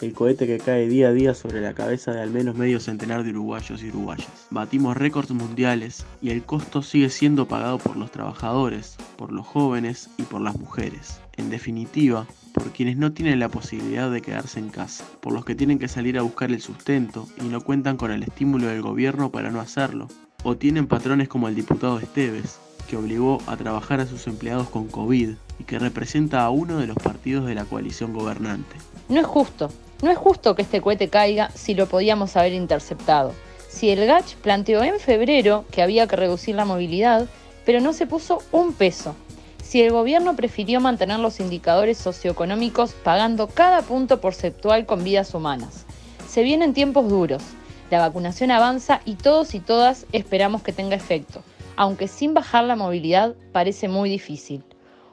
el 0.00 0.12
cohete 0.12 0.46
que 0.46 0.58
cae 0.58 0.88
día 0.88 1.08
a 1.08 1.12
día 1.12 1.34
sobre 1.34 1.60
la 1.60 1.74
cabeza 1.74 2.12
de 2.12 2.22
al 2.22 2.30
menos 2.30 2.56
medio 2.56 2.80
centenar 2.80 3.24
de 3.24 3.30
uruguayos 3.30 3.82
y 3.82 3.88
uruguayas. 3.88 4.46
Batimos 4.50 4.96
récords 4.96 5.30
mundiales 5.30 6.06
y 6.22 6.30
el 6.30 6.44
costo 6.44 6.82
sigue 6.82 7.10
siendo 7.10 7.48
pagado 7.48 7.78
por 7.78 7.96
los 7.96 8.10
trabajadores, 8.10 8.96
por 9.16 9.32
los 9.32 9.46
jóvenes 9.46 10.10
y 10.16 10.22
por 10.22 10.40
las 10.40 10.58
mujeres. 10.58 11.20
En 11.36 11.50
definitiva, 11.50 12.26
por 12.52 12.70
quienes 12.70 12.96
no 12.96 13.12
tienen 13.12 13.40
la 13.40 13.48
posibilidad 13.48 14.10
de 14.10 14.22
quedarse 14.22 14.58
en 14.58 14.68
casa, 14.68 15.04
por 15.20 15.32
los 15.32 15.44
que 15.44 15.54
tienen 15.54 15.78
que 15.78 15.88
salir 15.88 16.18
a 16.18 16.22
buscar 16.22 16.50
el 16.50 16.60
sustento 16.60 17.26
y 17.40 17.48
no 17.48 17.60
cuentan 17.60 17.96
con 17.96 18.10
el 18.10 18.22
estímulo 18.22 18.68
del 18.68 18.82
gobierno 18.82 19.30
para 19.30 19.50
no 19.50 19.60
hacerlo, 19.60 20.08
o 20.44 20.56
tienen 20.56 20.86
patrones 20.86 21.28
como 21.28 21.48
el 21.48 21.54
diputado 21.54 21.98
Esteves, 21.98 22.58
que 22.88 22.96
obligó 22.96 23.38
a 23.46 23.56
trabajar 23.56 24.00
a 24.00 24.06
sus 24.06 24.26
empleados 24.26 24.68
con 24.68 24.88
COVID 24.88 25.30
y 25.58 25.64
que 25.64 25.78
representa 25.78 26.44
a 26.44 26.50
uno 26.50 26.78
de 26.78 26.86
los 26.86 26.96
partidos 26.96 27.46
de 27.46 27.54
la 27.54 27.64
coalición 27.64 28.12
gobernante. 28.12 28.76
No 29.08 29.20
es 29.20 29.26
justo, 29.26 29.70
no 30.02 30.10
es 30.10 30.18
justo 30.18 30.54
que 30.54 30.62
este 30.62 30.80
cohete 30.80 31.08
caiga 31.08 31.50
si 31.54 31.74
lo 31.74 31.86
podíamos 31.86 32.36
haber 32.36 32.52
interceptado. 32.52 33.32
Si 33.68 33.90
el 33.90 34.06
GACH 34.06 34.36
planteó 34.36 34.82
en 34.82 34.98
febrero 34.98 35.64
que 35.70 35.82
había 35.82 36.06
que 36.06 36.16
reducir 36.16 36.54
la 36.54 36.64
movilidad, 36.64 37.26
pero 37.64 37.80
no 37.80 37.92
se 37.92 38.06
puso 38.06 38.42
un 38.52 38.72
peso. 38.72 39.14
Si 39.62 39.82
el 39.82 39.92
gobierno 39.92 40.34
prefirió 40.34 40.80
mantener 40.80 41.18
los 41.18 41.40
indicadores 41.40 41.98
socioeconómicos 41.98 42.92
pagando 42.92 43.48
cada 43.48 43.82
punto 43.82 44.20
porcentual 44.20 44.86
con 44.86 45.04
vidas 45.04 45.34
humanas. 45.34 45.84
Se 46.26 46.42
vienen 46.42 46.72
tiempos 46.72 47.08
duros, 47.08 47.42
la 47.90 48.00
vacunación 48.00 48.50
avanza 48.50 49.00
y 49.04 49.14
todos 49.14 49.54
y 49.54 49.60
todas 49.60 50.06
esperamos 50.12 50.62
que 50.62 50.72
tenga 50.72 50.96
efecto, 50.96 51.42
aunque 51.76 52.08
sin 52.08 52.34
bajar 52.34 52.64
la 52.64 52.76
movilidad 52.76 53.34
parece 53.52 53.88
muy 53.88 54.10
difícil. 54.10 54.62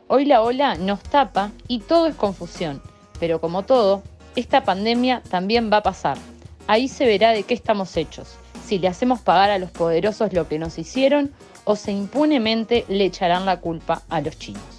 Hoy 0.07 0.25
la 0.25 0.41
ola 0.41 0.75
nos 0.75 1.01
tapa 1.01 1.51
y 1.67 1.79
todo 1.79 2.07
es 2.07 2.15
confusión, 2.15 2.81
pero 3.19 3.41
como 3.41 3.63
todo, 3.63 4.03
esta 4.35 4.63
pandemia 4.63 5.21
también 5.29 5.71
va 5.71 5.77
a 5.77 5.83
pasar. 5.83 6.17
Ahí 6.67 6.87
se 6.87 7.05
verá 7.05 7.31
de 7.31 7.43
qué 7.43 7.53
estamos 7.53 7.95
hechos, 7.95 8.35
si 8.65 8.79
le 8.79 8.87
hacemos 8.87 9.21
pagar 9.21 9.51
a 9.51 9.59
los 9.59 9.71
poderosos 9.71 10.33
lo 10.33 10.47
que 10.47 10.59
nos 10.59 10.77
hicieron 10.77 11.31
o 11.63 11.75
se 11.75 11.91
impunemente 11.91 12.85
le 12.87 13.05
echarán 13.05 13.45
la 13.45 13.59
culpa 13.59 14.03
a 14.09 14.21
los 14.21 14.37
chinos. 14.37 14.74